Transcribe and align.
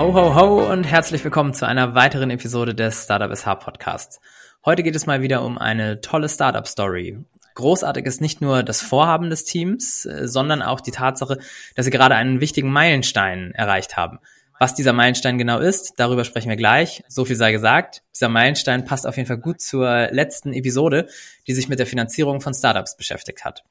Ho, 0.00 0.14
ho, 0.14 0.34
ho 0.34 0.72
und 0.72 0.84
herzlich 0.84 1.22
willkommen 1.24 1.52
zu 1.52 1.66
einer 1.66 1.94
weiteren 1.94 2.30
Episode 2.30 2.74
des 2.74 3.04
Startup 3.04 3.36
SH 3.36 3.56
Podcasts. 3.56 4.18
Heute 4.64 4.82
geht 4.82 4.96
es 4.96 5.04
mal 5.04 5.20
wieder 5.20 5.44
um 5.44 5.58
eine 5.58 6.00
tolle 6.00 6.30
Startup-Story. 6.30 7.18
Großartig 7.54 8.06
ist 8.06 8.22
nicht 8.22 8.40
nur 8.40 8.62
das 8.62 8.80
Vorhaben 8.80 9.28
des 9.28 9.44
Teams, 9.44 10.06
äh, 10.06 10.26
sondern 10.26 10.62
auch 10.62 10.80
die 10.80 10.90
Tatsache, 10.90 11.38
dass 11.74 11.84
sie 11.84 11.90
gerade 11.90 12.14
einen 12.14 12.40
wichtigen 12.40 12.72
Meilenstein 12.72 13.52
erreicht 13.52 13.98
haben. 13.98 14.20
Was 14.58 14.74
dieser 14.74 14.94
Meilenstein 14.94 15.36
genau 15.36 15.58
ist, 15.58 15.92
darüber 15.98 16.24
sprechen 16.24 16.48
wir 16.48 16.56
gleich. 16.56 17.04
So 17.06 17.26
viel 17.26 17.36
sei 17.36 17.52
gesagt. 17.52 18.02
Dieser 18.14 18.30
Meilenstein 18.30 18.86
passt 18.86 19.06
auf 19.06 19.18
jeden 19.18 19.26
Fall 19.26 19.36
gut 19.36 19.60
zur 19.60 20.08
letzten 20.12 20.54
Episode, 20.54 21.08
die 21.46 21.52
sich 21.52 21.68
mit 21.68 21.78
der 21.78 21.86
Finanzierung 21.86 22.40
von 22.40 22.54
Startups 22.54 22.96
beschäftigt 22.96 23.44
hat. 23.44 23.64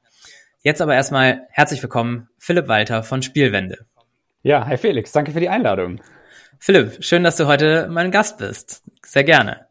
Jetzt 0.62 0.80
aber 0.80 0.94
erstmal 0.94 1.48
herzlich 1.50 1.82
willkommen, 1.82 2.28
Philipp 2.38 2.68
Walter 2.68 3.02
von 3.02 3.20
Spielwende. 3.20 3.84
Ja, 4.44 4.64
hi 4.64 4.76
Felix, 4.76 5.10
danke 5.10 5.32
für 5.32 5.40
die 5.40 5.48
Einladung. 5.48 6.00
Philipp, 6.62 7.02
schön, 7.02 7.24
dass 7.24 7.36
du 7.36 7.46
heute 7.46 7.88
mein 7.90 8.10
Gast 8.10 8.36
bist. 8.36 8.82
Sehr 9.02 9.24
gerne. 9.24 9.66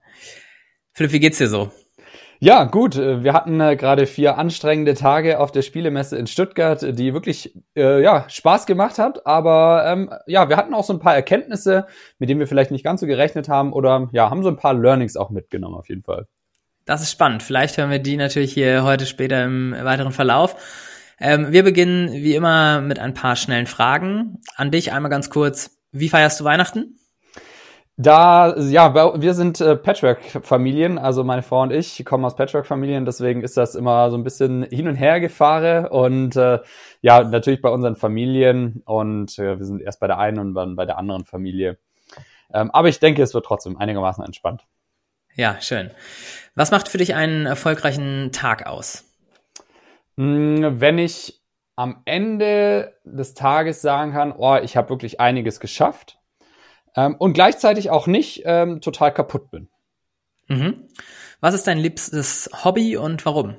Philipp, 0.91 1.11
wie 1.11 1.19
geht's 1.19 1.37
dir 1.37 1.47
so? 1.47 1.71
Ja, 2.39 2.63
gut. 2.63 2.97
Wir 2.97 3.33
hatten 3.33 3.61
äh, 3.61 3.75
gerade 3.75 4.07
vier 4.07 4.39
anstrengende 4.39 4.95
Tage 4.95 5.39
auf 5.39 5.51
der 5.51 5.61
Spielemesse 5.61 6.17
in 6.17 6.25
Stuttgart, 6.25 6.81
die 6.81 7.13
wirklich 7.13 7.53
äh, 7.75 8.01
ja, 8.01 8.25
Spaß 8.27 8.65
gemacht 8.65 8.97
hat. 8.97 9.27
Aber 9.27 9.83
ähm, 9.85 10.09
ja, 10.25 10.49
wir 10.49 10.57
hatten 10.57 10.73
auch 10.73 10.83
so 10.83 10.91
ein 10.93 10.99
paar 10.99 11.13
Erkenntnisse, 11.13 11.85
mit 12.17 12.27
denen 12.27 12.39
wir 12.39 12.47
vielleicht 12.47 12.71
nicht 12.71 12.83
ganz 12.83 13.01
so 13.01 13.07
gerechnet 13.07 13.49
haben 13.49 13.71
oder 13.71 14.09
ja, 14.11 14.31
haben 14.31 14.41
so 14.41 14.49
ein 14.49 14.57
paar 14.57 14.73
Learnings 14.73 15.15
auch 15.15 15.29
mitgenommen 15.29 15.75
auf 15.75 15.89
jeden 15.89 16.01
Fall. 16.01 16.25
Das 16.85 17.03
ist 17.03 17.11
spannend. 17.11 17.43
Vielleicht 17.43 17.77
hören 17.77 17.91
wir 17.91 17.99
die 17.99 18.17
natürlich 18.17 18.51
hier 18.51 18.83
heute 18.83 19.05
später 19.05 19.43
im 19.45 19.75
weiteren 19.83 20.11
Verlauf. 20.11 20.55
Ähm, 21.19 21.51
wir 21.51 21.61
beginnen 21.61 22.11
wie 22.13 22.33
immer 22.33 22.81
mit 22.81 22.97
ein 22.97 23.13
paar 23.13 23.35
schnellen 23.35 23.67
Fragen. 23.67 24.39
An 24.55 24.71
dich 24.71 24.91
einmal 24.91 25.11
ganz 25.11 25.29
kurz. 25.29 25.78
Wie 25.91 26.09
feierst 26.09 26.39
du 26.39 26.43
Weihnachten? 26.43 26.99
Da, 28.01 28.55
ja, 28.57 29.21
wir 29.21 29.33
sind 29.33 29.59
äh, 29.59 29.75
Patchwork-Familien, 29.75 30.97
also 30.97 31.25
meine 31.25 31.43
Frau 31.43 31.63
und 31.63 31.73
ich 31.73 32.05
kommen 32.05 32.23
aus 32.23 32.37
Patchwork-Familien, 32.37 33.03
deswegen 33.03 33.41
ist 33.43 33.57
das 33.57 33.75
immer 33.75 34.09
so 34.09 34.17
ein 34.17 34.23
bisschen 34.23 34.63
hin 34.63 34.87
und 34.87 34.95
her 34.95 35.19
gefahren 35.19 35.85
und 35.85 36.37
äh, 36.37 36.59
ja, 37.01 37.21
natürlich 37.25 37.61
bei 37.61 37.67
unseren 37.67 37.97
Familien 37.97 38.83
und 38.85 39.37
äh, 39.37 39.59
wir 39.59 39.65
sind 39.65 39.81
erst 39.81 39.99
bei 39.99 40.07
der 40.07 40.17
einen 40.17 40.39
und 40.39 40.53
dann 40.53 40.77
bei 40.77 40.85
der 40.85 40.97
anderen 40.97 41.25
Familie. 41.25 41.77
Ähm, 42.53 42.71
aber 42.71 42.87
ich 42.87 42.99
denke, 42.99 43.21
es 43.21 43.33
wird 43.33 43.45
trotzdem 43.45 43.75
einigermaßen 43.75 44.23
entspannt. 44.23 44.65
Ja, 45.35 45.59
schön. 45.59 45.91
Was 46.55 46.71
macht 46.71 46.87
für 46.87 46.99
dich 46.99 47.15
einen 47.15 47.47
erfolgreichen 47.47 48.31
Tag 48.31 48.65
aus? 48.65 49.03
Hm, 50.15 50.79
wenn 50.79 50.97
ich 50.97 51.38
am 51.79 52.01
Ende 52.03 52.93
des 53.05 53.35
Tages 53.35 53.81
sagen 53.81 54.11
kann, 54.11 54.33
oh, 54.37 54.57
ich 54.61 54.75
habe 54.75 54.89
wirklich 54.89 55.21
einiges 55.21 55.61
geschafft 55.61 56.19
ähm, 56.93 57.15
und 57.15 57.31
gleichzeitig 57.31 57.89
auch 57.89 58.05
nicht 58.05 58.41
ähm, 58.43 58.81
total 58.81 59.13
kaputt 59.13 59.49
bin. 59.49 59.69
Mhm. 60.47 60.89
Was 61.39 61.53
ist 61.53 61.67
dein 61.67 61.77
liebstes 61.77 62.49
Hobby 62.65 62.97
und 62.97 63.25
warum? 63.25 63.55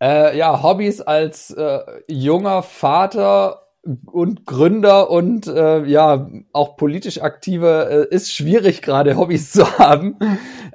Äh, 0.00 0.36
ja, 0.36 0.60
Hobbys 0.60 1.00
als 1.00 1.52
äh, 1.52 1.78
junger 2.08 2.64
Vater 2.64 3.67
und 4.06 4.44
Gründer 4.44 5.10
und 5.10 5.46
äh, 5.46 5.84
ja 5.84 6.28
auch 6.52 6.76
politisch 6.76 7.22
aktive 7.22 8.08
äh, 8.10 8.14
ist 8.14 8.32
schwierig 8.32 8.82
gerade 8.82 9.16
Hobbys 9.16 9.52
zu 9.52 9.78
haben. 9.78 10.16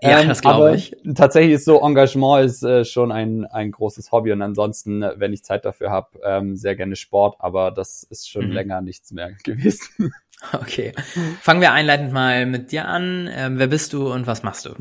Ja, 0.01 0.21
ähm, 0.21 0.27
das 0.27 0.41
glaube 0.41 0.75
ich. 0.75 0.95
Tatsächlich 1.15 1.53
ist 1.53 1.65
so 1.65 1.79
Engagement 1.81 2.45
ist 2.45 2.63
äh, 2.63 2.85
schon 2.85 3.11
ein 3.11 3.45
ein 3.45 3.71
großes 3.71 4.11
Hobby 4.11 4.31
und 4.31 4.41
ansonsten, 4.41 5.03
wenn 5.15 5.33
ich 5.33 5.43
Zeit 5.43 5.65
dafür 5.65 5.91
habe, 5.91 6.19
ähm, 6.23 6.55
sehr 6.55 6.75
gerne 6.75 6.95
Sport, 6.95 7.35
aber 7.39 7.71
das 7.71 8.03
ist 8.03 8.29
schon 8.29 8.47
mhm. 8.47 8.51
länger 8.51 8.81
nichts 8.81 9.11
mehr 9.11 9.31
gewesen. 9.43 10.13
Okay. 10.53 10.93
Fangen 11.41 11.61
wir 11.61 11.71
einleitend 11.71 12.11
mal 12.11 12.45
mit 12.45 12.71
dir 12.71 12.87
an. 12.87 13.29
Ähm, 13.33 13.59
wer 13.59 13.67
bist 13.67 13.93
du 13.93 14.11
und 14.11 14.27
was 14.27 14.43
machst 14.43 14.65
du? 14.65 14.71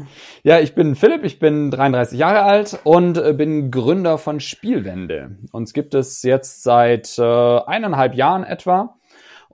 Ja, 0.42 0.60
ich 0.60 0.74
bin 0.74 0.94
Philipp, 0.94 1.24
ich 1.24 1.38
bin 1.38 1.70
33 1.70 2.18
Jahre 2.18 2.42
alt 2.42 2.78
und 2.84 3.18
äh, 3.18 3.32
bin 3.32 3.70
Gründer 3.70 4.18
von 4.18 4.40
Spielwende. 4.40 5.36
Uns 5.52 5.72
gibt 5.72 5.94
es 5.94 6.22
jetzt 6.22 6.62
seit 6.62 7.18
äh, 7.18 7.22
eineinhalb 7.22 8.14
Jahren 8.14 8.44
etwa. 8.44 8.96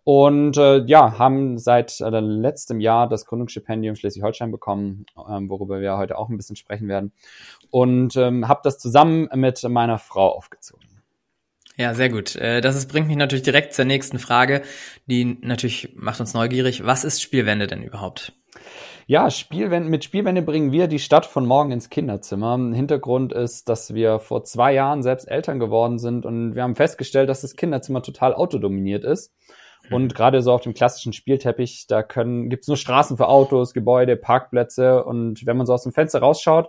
Und 0.04 0.56
äh, 0.56 0.78
ja, 0.86 1.18
haben 1.18 1.58
seit 1.58 2.00
äh, 2.00 2.08
letztem 2.08 2.80
Jahr 2.80 3.10
das 3.10 3.26
Gründungsstipendium 3.26 3.94
Schleswig-Holstein 3.94 4.50
bekommen, 4.50 5.04
ähm, 5.28 5.50
worüber 5.50 5.80
wir 5.80 5.98
heute 5.98 6.16
auch 6.16 6.30
ein 6.30 6.38
bisschen 6.38 6.56
sprechen 6.56 6.88
werden. 6.88 7.12
Und 7.70 8.16
ähm, 8.16 8.48
habe 8.48 8.60
das 8.64 8.78
zusammen 8.78 9.28
mit 9.34 9.62
meiner 9.68 9.98
Frau 9.98 10.34
aufgezogen. 10.34 10.87
Ja, 11.78 11.94
sehr 11.94 12.08
gut. 12.08 12.34
Äh, 12.34 12.60
das 12.60 12.76
ist, 12.76 12.88
bringt 12.88 13.06
mich 13.06 13.16
natürlich 13.16 13.44
direkt 13.44 13.72
zur 13.72 13.84
nächsten 13.84 14.18
Frage, 14.18 14.62
die 15.06 15.38
natürlich 15.40 15.94
macht 15.94 16.18
uns 16.18 16.34
neugierig. 16.34 16.84
Was 16.84 17.04
ist 17.04 17.22
Spielwende 17.22 17.68
denn 17.68 17.82
überhaupt? 17.82 18.32
Ja, 19.06 19.30
Spielwende, 19.30 19.88
mit 19.88 20.04
Spielwende 20.04 20.42
bringen 20.42 20.72
wir 20.72 20.88
die 20.88 20.98
Stadt 20.98 21.24
von 21.24 21.46
morgen 21.46 21.70
ins 21.70 21.88
Kinderzimmer. 21.88 22.58
Hintergrund 22.74 23.32
ist, 23.32 23.68
dass 23.68 23.94
wir 23.94 24.18
vor 24.18 24.42
zwei 24.42 24.74
Jahren 24.74 25.02
selbst 25.04 25.28
Eltern 25.28 25.60
geworden 25.60 25.98
sind 25.98 26.26
und 26.26 26.56
wir 26.56 26.64
haben 26.64 26.74
festgestellt, 26.74 27.28
dass 27.28 27.42
das 27.42 27.54
Kinderzimmer 27.54 28.02
total 28.02 28.34
autodominiert 28.34 29.04
ist. 29.04 29.32
Mhm. 29.88 29.94
Und 29.94 30.14
gerade 30.16 30.42
so 30.42 30.52
auf 30.52 30.62
dem 30.62 30.74
klassischen 30.74 31.12
Spielteppich, 31.12 31.86
da 31.86 32.02
können, 32.02 32.50
gibt's 32.50 32.66
nur 32.66 32.76
Straßen 32.76 33.16
für 33.16 33.28
Autos, 33.28 33.72
Gebäude, 33.72 34.16
Parkplätze 34.16 35.04
und 35.04 35.46
wenn 35.46 35.56
man 35.56 35.66
so 35.66 35.74
aus 35.74 35.84
dem 35.84 35.92
Fenster 35.92 36.18
rausschaut, 36.18 36.68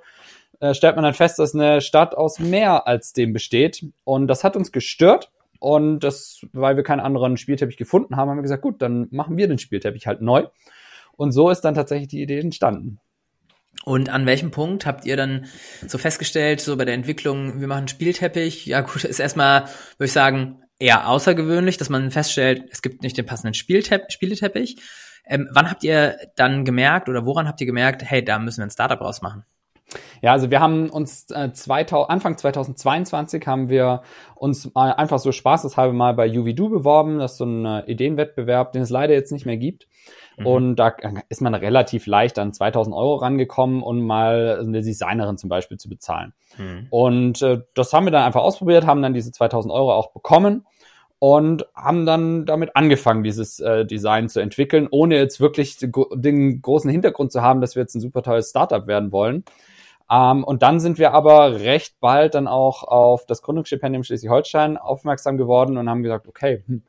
äh, 0.60 0.74
stellt 0.74 0.96
man 0.96 1.04
dann 1.04 1.14
fest, 1.14 1.40
dass 1.40 1.56
eine 1.56 1.82
Stadt 1.82 2.16
aus 2.16 2.40
mehr 2.40 2.88
als 2.88 3.14
dem 3.14 3.34
besteht. 3.34 3.86
Und 4.04 4.28
das 4.28 4.44
hat 4.44 4.56
uns 4.56 4.72
gestört. 4.72 5.32
Und 5.60 6.00
das, 6.00 6.46
weil 6.54 6.78
wir 6.78 6.84
keinen 6.84 7.02
anderen 7.02 7.36
Spielteppich 7.36 7.78
gefunden 7.78 8.16
haben, 8.16 8.30
haben 8.30 8.38
wir 8.38 8.44
gesagt, 8.44 8.62
gut, 8.62 8.82
dann 8.82 9.08
machen 9.12 9.38
wir 9.38 9.48
den 9.48 9.60
Spielteppich 9.60 10.08
halt 10.08 10.22
neu. 10.22 10.48
Und 11.18 11.34
so 11.34 11.50
ist 11.50 11.62
dann 11.62 11.76
tatsächlich 11.76 12.08
die 12.08 12.22
Idee 12.22 12.40
entstanden. 12.40 13.00
Und 13.84 14.10
an 14.10 14.26
welchem 14.26 14.52
Punkt 14.52 14.86
habt 14.86 15.06
ihr 15.06 15.18
dann 15.18 15.46
so 15.86 15.98
festgestellt, 15.98 16.62
so 16.62 16.78
bei 16.78 16.86
der 16.86 16.94
Entwicklung, 16.94 17.60
wir 17.60 17.68
machen 17.68 17.88
Spielteppich? 17.88 18.66
Ja, 18.66 18.82
gut, 18.82 19.04
ist 19.04 19.20
erstmal, 19.20 19.64
würde 19.98 20.06
ich 20.06 20.14
sagen, 20.14 20.62
eher 20.80 21.10
außergewöhnlich, 21.10 21.78
dass 21.78 21.90
man 21.90 22.12
feststellt, 22.12 22.64
es 22.72 22.82
gibt 22.82 23.04
nicht 23.04 23.18
den 23.18 23.26
passenden 23.26 23.54
Spieltepp 23.54 24.12
Spielteppich. 24.12 24.78
Ähm, 25.26 25.50
wann 25.52 25.70
habt 25.70 25.84
ihr 25.84 26.18
dann 26.36 26.66
gemerkt 26.66 27.10
oder 27.10 27.26
woran 27.26 27.48
habt 27.48 27.62
ihr 27.62 27.68
gemerkt, 27.68 28.02
hey, 28.04 28.24
da 28.24 28.40
müssen 28.40 28.60
wir 28.60 28.66
ein 28.66 28.72
Startup 28.72 29.00
rausmachen? 29.00 29.44
Ja, 30.22 30.34
also 30.34 30.52
wir 30.52 30.60
haben 30.60 30.90
uns 30.90 31.30
äh, 31.32 31.52
2000, 31.52 32.10
Anfang 32.10 32.38
2022 32.38 33.46
haben 33.48 33.70
wir 33.70 34.02
uns 34.36 34.74
mal 34.74 34.94
einfach 34.94 35.20
so 35.20 35.32
spaßeshalber 35.32 35.94
mal 35.94 36.14
bei 36.14 36.30
UVDo 36.30 36.70
beworben. 36.70 37.20
Das 37.20 37.34
ist 37.34 37.38
so 37.38 37.46
ein 37.46 37.66
äh, 37.66 37.92
Ideenwettbewerb, 37.92 38.72
den 38.74 38.82
es 38.82 38.90
leider 38.90 39.14
jetzt 39.14 39.32
nicht 39.32 39.46
mehr 39.46 39.58
gibt. 39.58 39.88
Mhm. 40.38 40.46
Und 40.46 40.76
da 40.76 40.90
äh, 41.00 41.14
ist 41.30 41.42
man 41.42 41.54
relativ 41.54 42.06
leicht 42.06 42.40
an 42.40 42.54
2000 42.54 42.96
Euro 42.96 43.16
rangekommen, 43.16 43.84
um 43.84 44.06
mal 44.06 44.60
eine 44.62 44.82
Designerin 44.82 45.38
zum 45.38 45.50
Beispiel 45.50 45.78
zu 45.78 45.90
bezahlen. 45.90 46.34
Mhm. 46.58 46.88
Und 46.90 47.42
äh, 47.42 47.62
das 47.74 47.94
haben 47.94 48.06
wir 48.06 48.12
dann 48.12 48.24
einfach 48.24 48.42
ausprobiert, 48.42 48.86
haben 48.86 49.02
dann 49.02 49.14
diese 49.14 49.32
2000 49.32 49.74
Euro 49.74 49.94
auch 49.94 50.12
bekommen 50.12 50.66
und 51.20 51.66
haben 51.76 52.06
dann 52.06 52.46
damit 52.46 52.76
angefangen, 52.76 53.24
dieses 53.24 53.60
äh, 53.60 53.86
Design 53.86 54.30
zu 54.30 54.40
entwickeln, 54.40 54.88
ohne 54.90 55.18
jetzt 55.18 55.42
wirklich 55.42 55.78
den 55.78 56.62
großen 56.62 56.90
Hintergrund 56.90 57.34
zu 57.34 57.42
haben, 57.42 57.60
dass 57.60 57.76
wir 57.76 57.82
jetzt 57.82 57.96
ein 57.96 58.02
super 58.02 58.24
tolles 58.24 58.50
Startup 58.50 58.88
werden 58.88 59.12
wollen. 59.12 59.44
Ähm, 60.12 60.44
und 60.44 60.64
dann 60.64 60.80
sind 60.80 60.98
wir 60.98 61.14
aber 61.14 61.60
recht 61.60 62.00
bald 62.00 62.36
dann 62.36 62.48
auch 62.48 62.84
auf 62.84 63.26
das 63.26 63.42
Gründungsstipendium 63.42 64.04
Schleswig-Holstein 64.04 64.78
aufmerksam 64.78 65.38
geworden 65.38 65.78
und 65.78 65.90
haben 65.90 66.04
gesagt, 66.04 66.28
okay, 66.28 66.64
hm, 66.66 66.84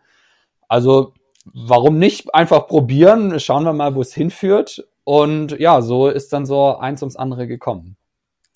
also 0.68 1.14
warum 1.44 1.98
nicht 1.98 2.34
einfach 2.34 2.66
probieren, 2.66 3.38
schauen 3.40 3.64
wir 3.64 3.72
mal, 3.72 3.94
wo 3.94 4.00
es 4.00 4.14
hinführt. 4.14 4.86
Und 5.04 5.58
ja, 5.58 5.82
so 5.82 6.08
ist 6.08 6.32
dann 6.32 6.46
so 6.46 6.76
eins 6.76 7.02
ums 7.02 7.16
andere 7.16 7.46
gekommen. 7.46 7.96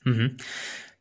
Mhm. 0.05 0.37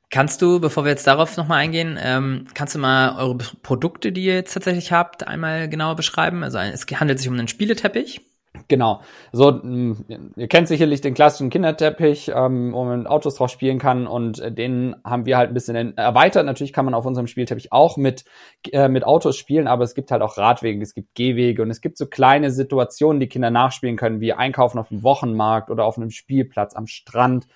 Kannst 0.09 0.41
du, 0.41 0.59
bevor 0.59 0.85
wir 0.85 0.91
jetzt 0.91 1.07
darauf 1.07 1.37
nochmal 1.37 1.59
eingehen, 1.59 1.97
ähm, 2.01 2.45
kannst 2.53 2.75
du 2.75 2.79
mal 2.79 3.17
eure 3.17 3.37
Produkte, 3.63 4.11
die 4.11 4.25
ihr 4.25 4.35
jetzt 4.35 4.53
tatsächlich 4.53 4.91
habt, 4.91 5.27
einmal 5.27 5.67
genauer 5.69 5.95
beschreiben? 5.95 6.43
Also 6.43 6.59
es 6.59 6.85
handelt 6.99 7.19
sich 7.19 7.27
um 7.27 7.33
einen 7.33 7.47
Spieleteppich. 7.47 8.21
Genau. 8.67 9.01
So, 9.31 9.51
mm, 9.51 10.05
ihr 10.35 10.47
kennt 10.47 10.67
sicherlich 10.67 11.01
den 11.01 11.15
klassischen 11.15 11.49
Kinderteppich, 11.49 12.31
ähm, 12.33 12.71
wo 12.73 12.83
man 12.85 13.07
Autos 13.07 13.35
drauf 13.35 13.49
spielen 13.49 13.79
kann 13.79 14.05
und 14.05 14.39
äh, 14.39 14.51
den 14.51 14.95
haben 15.03 15.25
wir 15.25 15.37
halt 15.37 15.49
ein 15.49 15.53
bisschen 15.55 15.97
erweitert. 15.97 16.45
Natürlich 16.45 16.71
kann 16.71 16.85
man 16.85 16.93
auf 16.93 17.05
unserem 17.05 17.25
Spielteppich 17.25 17.71
auch 17.71 17.97
mit, 17.97 18.25
äh, 18.71 18.89
mit 18.89 19.05
Autos 19.05 19.37
spielen, 19.37 19.67
aber 19.67 19.83
es 19.83 19.95
gibt 19.95 20.11
halt 20.11 20.21
auch 20.21 20.37
Radwege, 20.37 20.81
es 20.83 20.93
gibt 20.93 21.15
Gehwege 21.15 21.63
und 21.63 21.71
es 21.71 21.81
gibt 21.81 21.97
so 21.97 22.05
kleine 22.05 22.51
Situationen, 22.51 23.19
die 23.19 23.27
Kinder 23.27 23.49
nachspielen 23.49 23.97
können, 23.97 24.21
wie 24.21 24.33
Einkaufen 24.33 24.77
auf 24.77 24.89
dem 24.89 25.01
Wochenmarkt 25.01 25.71
oder 25.71 25.85
auf 25.85 25.97
einem 25.97 26.11
Spielplatz 26.11 26.75
am 26.75 26.85
Strand 26.85 27.47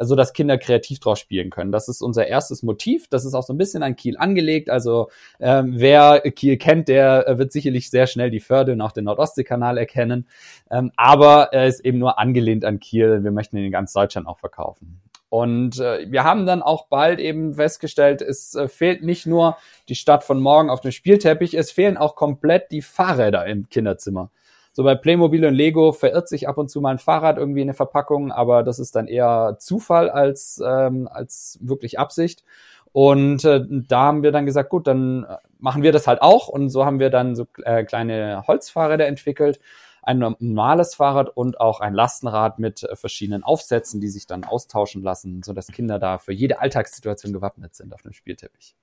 so 0.00 0.14
dass 0.14 0.32
Kinder 0.32 0.58
kreativ 0.58 1.00
draus 1.00 1.18
spielen 1.18 1.50
können. 1.50 1.72
Das 1.72 1.88
ist 1.88 2.02
unser 2.02 2.26
erstes 2.26 2.62
Motiv. 2.62 3.08
Das 3.08 3.24
ist 3.24 3.34
auch 3.34 3.42
so 3.42 3.52
ein 3.52 3.58
bisschen 3.58 3.82
an 3.82 3.96
Kiel 3.96 4.16
angelegt. 4.16 4.70
Also 4.70 5.10
ähm, 5.40 5.74
wer 5.76 6.20
Kiel 6.20 6.56
kennt, 6.56 6.88
der 6.88 7.26
äh, 7.28 7.38
wird 7.38 7.52
sicherlich 7.52 7.90
sehr 7.90 8.06
schnell 8.06 8.30
die 8.30 8.40
Förde 8.40 8.72
und 8.72 8.80
auch 8.80 8.92
den 8.92 9.04
Nordostseekanal 9.04 9.78
erkennen. 9.78 10.26
Ähm, 10.70 10.92
aber 10.96 11.52
er 11.52 11.66
ist 11.66 11.84
eben 11.84 11.98
nur 11.98 12.18
angelehnt 12.18 12.64
an 12.64 12.80
Kiel. 12.80 13.24
Wir 13.24 13.30
möchten 13.30 13.56
ihn 13.56 13.64
in 13.64 13.72
ganz 13.72 13.92
Deutschland 13.92 14.26
auch 14.26 14.38
verkaufen. 14.38 15.00
Und 15.28 15.80
äh, 15.80 16.10
wir 16.10 16.24
haben 16.24 16.46
dann 16.46 16.62
auch 16.62 16.86
bald 16.86 17.18
eben 17.18 17.54
festgestellt, 17.54 18.22
es 18.22 18.54
äh, 18.54 18.68
fehlt 18.68 19.02
nicht 19.02 19.26
nur 19.26 19.56
die 19.88 19.96
Stadt 19.96 20.22
von 20.22 20.40
morgen 20.40 20.70
auf 20.70 20.80
dem 20.80 20.92
Spielteppich, 20.92 21.54
es 21.54 21.72
fehlen 21.72 21.96
auch 21.96 22.14
komplett 22.14 22.70
die 22.70 22.82
Fahrräder 22.82 23.44
im 23.46 23.68
Kinderzimmer. 23.68 24.30
So 24.76 24.84
bei 24.84 24.94
Playmobil 24.94 25.42
und 25.46 25.54
Lego 25.54 25.92
verirrt 25.92 26.28
sich 26.28 26.48
ab 26.48 26.58
und 26.58 26.68
zu 26.68 26.82
mal 26.82 26.90
ein 26.90 26.98
Fahrrad 26.98 27.38
irgendwie 27.38 27.62
in 27.62 27.68
der 27.68 27.74
Verpackung, 27.74 28.30
aber 28.30 28.62
das 28.62 28.78
ist 28.78 28.94
dann 28.94 29.08
eher 29.08 29.56
Zufall 29.58 30.10
als, 30.10 30.62
ähm, 30.62 31.08
als 31.10 31.58
wirklich 31.62 31.98
Absicht. 31.98 32.44
Und 32.92 33.42
äh, 33.46 33.64
da 33.66 34.02
haben 34.02 34.22
wir 34.22 34.32
dann 34.32 34.44
gesagt, 34.44 34.68
gut, 34.68 34.86
dann 34.86 35.24
machen 35.58 35.82
wir 35.82 35.92
das 35.92 36.06
halt 36.06 36.20
auch. 36.20 36.48
Und 36.48 36.68
so 36.68 36.84
haben 36.84 36.98
wir 36.98 37.08
dann 37.08 37.34
so 37.34 37.46
äh, 37.64 37.84
kleine 37.84 38.44
Holzfahrräder 38.46 39.06
entwickelt 39.06 39.60
ein 40.02 40.18
normales 40.18 40.94
Fahrrad 40.94 41.34
und 41.34 41.58
auch 41.58 41.80
ein 41.80 41.94
Lastenrad 41.94 42.58
mit 42.58 42.82
äh, 42.82 42.96
verschiedenen 42.96 43.42
Aufsätzen, 43.42 43.98
die 44.02 44.10
sich 44.10 44.26
dann 44.26 44.44
austauschen 44.44 45.02
lassen, 45.02 45.42
so 45.42 45.54
dass 45.54 45.68
Kinder 45.68 45.98
da 45.98 46.18
für 46.18 46.34
jede 46.34 46.60
Alltagssituation 46.60 47.32
gewappnet 47.32 47.74
sind 47.74 47.94
auf 47.94 48.02
dem 48.02 48.12
Spielteppich. 48.12 48.76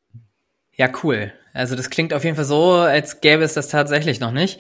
Ja, 0.75 0.90
cool. 1.04 1.31
Also 1.54 1.75
das 1.75 1.92
klingt 1.92 2.16
auf 2.16 2.24
jeden 2.24 2.36
Fall 2.36 2.45
so, 2.45 2.72
als 2.74 3.22
gäbe 3.22 3.44
es 3.44 3.54
das 3.54 3.68
tatsächlich 3.68 4.19
noch 4.19 4.31
nicht. 4.31 4.60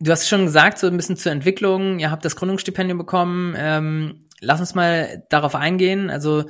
Du 0.00 0.12
hast 0.12 0.28
schon 0.28 0.44
gesagt, 0.44 0.78
so 0.78 0.86
ein 0.86 0.96
bisschen 0.96 1.16
zur 1.16 1.32
Entwicklung, 1.32 1.98
ihr 1.98 2.12
habt 2.12 2.24
das 2.24 2.36
Gründungsstipendium 2.36 2.98
bekommen. 2.98 3.56
Ähm, 3.58 4.26
lass 4.40 4.60
uns 4.60 4.76
mal 4.76 5.24
darauf 5.28 5.56
eingehen. 5.56 6.08
Also 6.08 6.44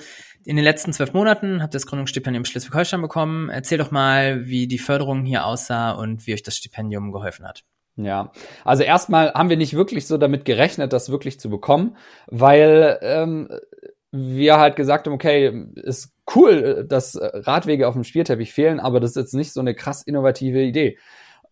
in 0.44 0.56
den 0.56 0.64
letzten 0.64 0.92
zwölf 0.92 1.14
Monaten 1.14 1.62
habt 1.62 1.74
ihr 1.74 1.78
das 1.78 1.86
Gründungsstipendium 1.86 2.44
Schleswig-Holstein 2.44 3.00
bekommen. 3.00 3.48
Erzähl 3.48 3.78
doch 3.78 3.90
mal, 3.90 4.46
wie 4.46 4.66
die 4.66 4.78
Förderung 4.78 5.24
hier 5.24 5.46
aussah 5.46 5.92
und 5.92 6.26
wie 6.26 6.34
euch 6.34 6.42
das 6.42 6.56
Stipendium 6.56 7.10
geholfen 7.10 7.46
hat. 7.46 7.64
Ja, 7.96 8.32
also 8.64 8.82
erstmal 8.82 9.32
haben 9.32 9.48
wir 9.48 9.56
nicht 9.56 9.74
wirklich 9.74 10.06
so 10.06 10.18
damit 10.18 10.44
gerechnet, 10.44 10.92
das 10.92 11.10
wirklich 11.10 11.40
zu 11.40 11.48
bekommen, 11.48 11.96
weil 12.26 12.98
ähm, 13.00 13.48
wir 14.12 14.58
halt 14.58 14.76
gesagt 14.76 15.06
haben, 15.06 15.14
okay, 15.14 15.66
ist 15.74 16.12
cool, 16.36 16.86
dass 16.88 17.18
Radwege 17.20 17.88
auf 17.88 17.94
dem 17.94 18.04
Spielteppich 18.04 18.52
fehlen, 18.52 18.78
aber 18.78 19.00
das 19.00 19.10
ist 19.10 19.16
jetzt 19.16 19.34
nicht 19.34 19.52
so 19.52 19.60
eine 19.60 19.74
krass 19.74 20.02
innovative 20.02 20.62
Idee. 20.62 20.98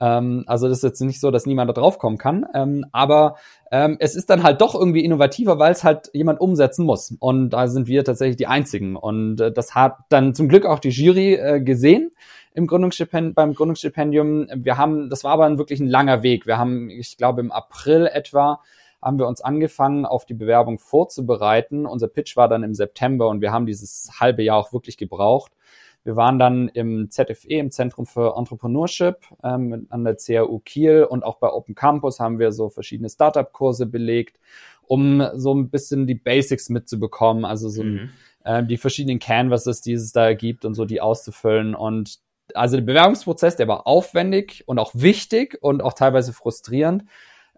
Ähm, 0.00 0.44
also 0.46 0.68
das 0.68 0.78
ist 0.78 0.84
jetzt 0.84 1.00
nicht 1.00 1.20
so, 1.20 1.30
dass 1.30 1.46
niemand 1.46 1.68
da 1.70 1.72
drauf 1.72 1.98
kommen 1.98 2.18
kann, 2.18 2.46
ähm, 2.54 2.86
aber 2.92 3.36
ähm, 3.70 3.96
es 3.98 4.14
ist 4.14 4.30
dann 4.30 4.42
halt 4.42 4.60
doch 4.60 4.74
irgendwie 4.74 5.04
innovativer, 5.04 5.58
weil 5.58 5.72
es 5.72 5.84
halt 5.84 6.10
jemand 6.12 6.40
umsetzen 6.40 6.84
muss. 6.84 7.14
Und 7.18 7.50
da 7.50 7.66
sind 7.68 7.86
wir 7.86 8.04
tatsächlich 8.04 8.36
die 8.36 8.46
Einzigen. 8.46 8.96
Und 8.96 9.40
äh, 9.40 9.52
das 9.52 9.74
hat 9.74 9.98
dann 10.08 10.34
zum 10.34 10.48
Glück 10.48 10.66
auch 10.66 10.78
die 10.78 10.90
Jury 10.90 11.34
äh, 11.34 11.60
gesehen 11.60 12.10
im 12.54 12.66
Gründungsstipendium, 12.66 13.34
beim 13.34 13.54
Gründungsstipendium. 13.54 14.48
Wir 14.54 14.78
haben, 14.78 15.10
das 15.10 15.24
war 15.24 15.32
aber 15.32 15.58
wirklich 15.58 15.80
ein 15.80 15.88
langer 15.88 16.22
Weg. 16.22 16.46
Wir 16.46 16.58
haben, 16.58 16.88
ich 16.90 17.16
glaube, 17.16 17.40
im 17.40 17.52
April 17.52 18.06
etwa 18.06 18.60
haben 19.02 19.18
wir 19.18 19.28
uns 19.28 19.40
angefangen, 19.40 20.06
auf 20.06 20.24
die 20.24 20.34
Bewerbung 20.34 20.78
vorzubereiten. 20.78 21.86
Unser 21.86 22.08
Pitch 22.08 22.36
war 22.36 22.48
dann 22.48 22.62
im 22.62 22.74
September 22.74 23.28
und 23.28 23.40
wir 23.40 23.52
haben 23.52 23.66
dieses 23.66 24.10
halbe 24.18 24.42
Jahr 24.42 24.56
auch 24.56 24.72
wirklich 24.72 24.96
gebraucht. 24.96 25.52
Wir 26.06 26.14
waren 26.14 26.38
dann 26.38 26.68
im 26.68 27.10
ZFE, 27.10 27.48
im 27.48 27.72
Zentrum 27.72 28.06
für 28.06 28.36
Entrepreneurship, 28.36 29.26
ähm, 29.42 29.88
an 29.90 30.04
der 30.04 30.14
CAU 30.14 30.60
Kiel 30.60 31.02
und 31.02 31.24
auch 31.24 31.38
bei 31.38 31.48
Open 31.48 31.74
Campus 31.74 32.20
haben 32.20 32.38
wir 32.38 32.52
so 32.52 32.68
verschiedene 32.68 33.08
Startup-Kurse 33.08 33.86
belegt, 33.86 34.38
um 34.86 35.26
so 35.34 35.52
ein 35.52 35.68
bisschen 35.68 36.06
die 36.06 36.14
Basics 36.14 36.68
mitzubekommen, 36.68 37.44
also 37.44 37.68
so 37.68 37.82
mhm. 37.82 38.10
äh, 38.44 38.62
die 38.62 38.76
verschiedenen 38.76 39.18
Canvases, 39.18 39.80
die 39.80 39.94
es 39.94 40.12
da 40.12 40.32
gibt 40.34 40.64
und 40.64 40.74
so 40.74 40.84
die 40.84 41.00
auszufüllen. 41.00 41.74
Und 41.74 42.20
also 42.54 42.76
der 42.76 42.84
Bewerbungsprozess, 42.84 43.56
der 43.56 43.66
war 43.66 43.88
aufwendig 43.88 44.62
und 44.66 44.78
auch 44.78 44.92
wichtig 44.94 45.58
und 45.60 45.82
auch 45.82 45.94
teilweise 45.94 46.32
frustrierend, 46.32 47.02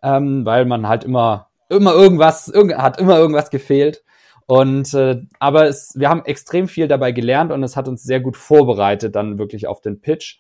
ähm, 0.03 0.47
weil 0.47 0.65
man 0.65 0.89
halt 0.89 1.05
immer, 1.05 1.51
immer 1.69 1.93
irgendwas, 1.93 2.49
irgend, 2.49 2.79
hat 2.79 2.99
immer 2.99 3.19
irgendwas 3.19 3.51
gefehlt. 3.51 4.05
Und 4.49 4.95
äh, 4.95 5.21
aber 5.39 5.69
es, 5.69 5.93
wir 5.95 6.09
haben 6.09 6.25
extrem 6.25 6.69
viel 6.69 6.89
dabei 6.89 7.13
gelernt 7.13 7.53
und 7.53 7.63
es 7.63 7.77
hat 7.77 7.87
uns 7.87 8.03
sehr 8.03 8.19
gut 8.19 8.35
vorbereitet 8.35 9.15
dann 9.15 9.39
wirklich 9.39 9.67
auf 9.67 9.83
den 9.83 10.01
Pitch. 10.01 10.39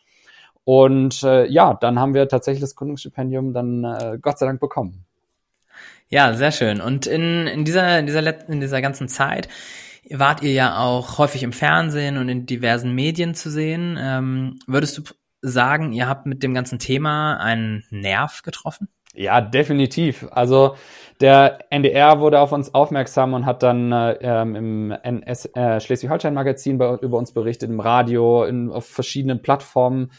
Und 0.65 1.23
äh, 1.25 1.45
ja, 1.47 1.75
dann 1.75 1.99
haben 1.99 2.15
wir 2.15 2.27
tatsächlich 2.27 2.63
das 2.63 2.75
Gründungsstipendium 2.75 3.53
dann 3.53 3.85
äh, 3.85 4.19
Gott 4.21 4.39
sei 4.39 4.47
Dank 4.47 4.61
bekommen. 4.61 5.05
Ja, 6.09 6.33
sehr 6.33 6.53
schön. 6.53 6.81
Und 6.81 7.07
in, 7.07 7.47
in 7.47 7.67
dieser 7.67 7.99
in 7.99 8.07
dieser 8.07 8.49
in 8.49 8.61
dieser 8.63 8.81
ganzen 8.81 9.09
Zeit 9.09 9.49
wart 10.09 10.43
ihr 10.43 10.53
ja 10.53 10.79
auch 10.79 11.19
häufig 11.19 11.43
im 11.43 11.53
Fernsehen 11.53 12.17
und 12.17 12.31
in 12.31 12.47
diversen 12.47 12.95
Medien 12.95 13.35
zu 13.35 13.51
sehen. 13.51 13.99
Ähm, 14.01 14.59
würdest 14.67 14.97
du 14.97 15.03
sagen, 15.43 15.93
ihr 15.93 16.09
habt 16.09 16.25
mit 16.25 16.43
dem 16.43 16.55
ganzen 16.55 16.79
Thema 16.79 17.37
einen 17.37 17.85
Nerv 17.91 18.41
getroffen? 18.41 18.89
Ja, 19.15 19.41
definitiv. 19.41 20.27
Also 20.31 20.77
der 21.21 21.59
NDR 21.71 22.21
wurde 22.21 22.39
auf 22.41 22.53
uns 22.53 22.75
aufmerksam 22.75 23.35
und 23.35 23.47
hat 23.47 23.63
dann 23.63 23.91
äh, 23.91 24.13
ähm, 24.21 24.55
im 24.55 24.91
NS, 24.93 25.51
äh, 25.55 25.81
Schleswig-Holstein-Magazin 25.81 26.77
über 26.77 27.19
uns 27.19 27.33
berichtet, 27.33 27.71
im 27.71 27.81
Radio, 27.81 28.45
in, 28.45 28.71
auf 28.71 28.87
verschiedenen 28.87 29.43
Plattformen. 29.43 30.13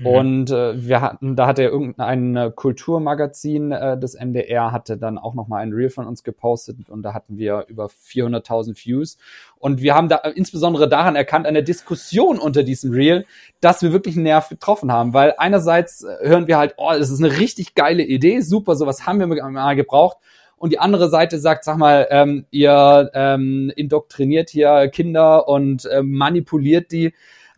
Mhm. 0.00 0.06
Und 0.06 0.50
äh, 0.50 0.86
wir 0.86 1.00
hatten, 1.00 1.36
da 1.36 1.46
hatte 1.46 1.62
irgendein 1.62 2.36
äh, 2.36 2.52
Kulturmagazin 2.54 3.72
äh, 3.72 3.98
des 3.98 4.14
NDR 4.14 4.72
hatte 4.72 4.96
dann 4.96 5.18
auch 5.18 5.34
noch 5.34 5.48
mal 5.48 5.58
ein 5.58 5.72
Reel 5.72 5.90
von 5.90 6.06
uns 6.06 6.24
gepostet 6.24 6.76
und 6.88 7.02
da 7.02 7.14
hatten 7.14 7.38
wir 7.38 7.66
über 7.68 7.86
400.000 7.86 8.84
Views 8.84 9.18
und 9.58 9.82
wir 9.82 9.94
haben 9.94 10.08
da 10.08 10.16
äh, 10.16 10.30
insbesondere 10.30 10.88
daran 10.88 11.16
erkannt 11.16 11.46
an 11.46 11.54
der 11.54 11.62
Diskussion 11.62 12.38
unter 12.38 12.62
diesem 12.62 12.92
Reel, 12.92 13.24
dass 13.60 13.82
wir 13.82 13.92
wirklich 13.92 14.16
einen 14.16 14.24
Nerv 14.24 14.48
getroffen 14.48 14.92
haben, 14.92 15.14
weil 15.14 15.34
einerseits 15.38 16.02
äh, 16.02 16.28
hören 16.28 16.46
wir 16.46 16.58
halt, 16.58 16.74
oh, 16.76 16.90
das 16.90 17.10
ist 17.10 17.22
eine 17.22 17.38
richtig 17.38 17.74
geile 17.74 18.02
Idee, 18.02 18.40
super, 18.40 18.76
sowas 18.76 19.06
haben 19.06 19.20
wir 19.20 19.26
mal 19.26 19.76
gebraucht 19.76 20.18
und 20.56 20.70
die 20.70 20.78
andere 20.78 21.08
Seite 21.10 21.38
sagt, 21.38 21.64
sag 21.64 21.76
mal, 21.76 22.06
ähm, 22.10 22.46
ihr 22.50 23.10
ähm, 23.14 23.70
indoktriniert 23.76 24.50
hier 24.50 24.88
Kinder 24.88 25.48
und 25.48 25.88
ähm, 25.92 26.12
manipuliert 26.12 26.90
die. 26.90 27.12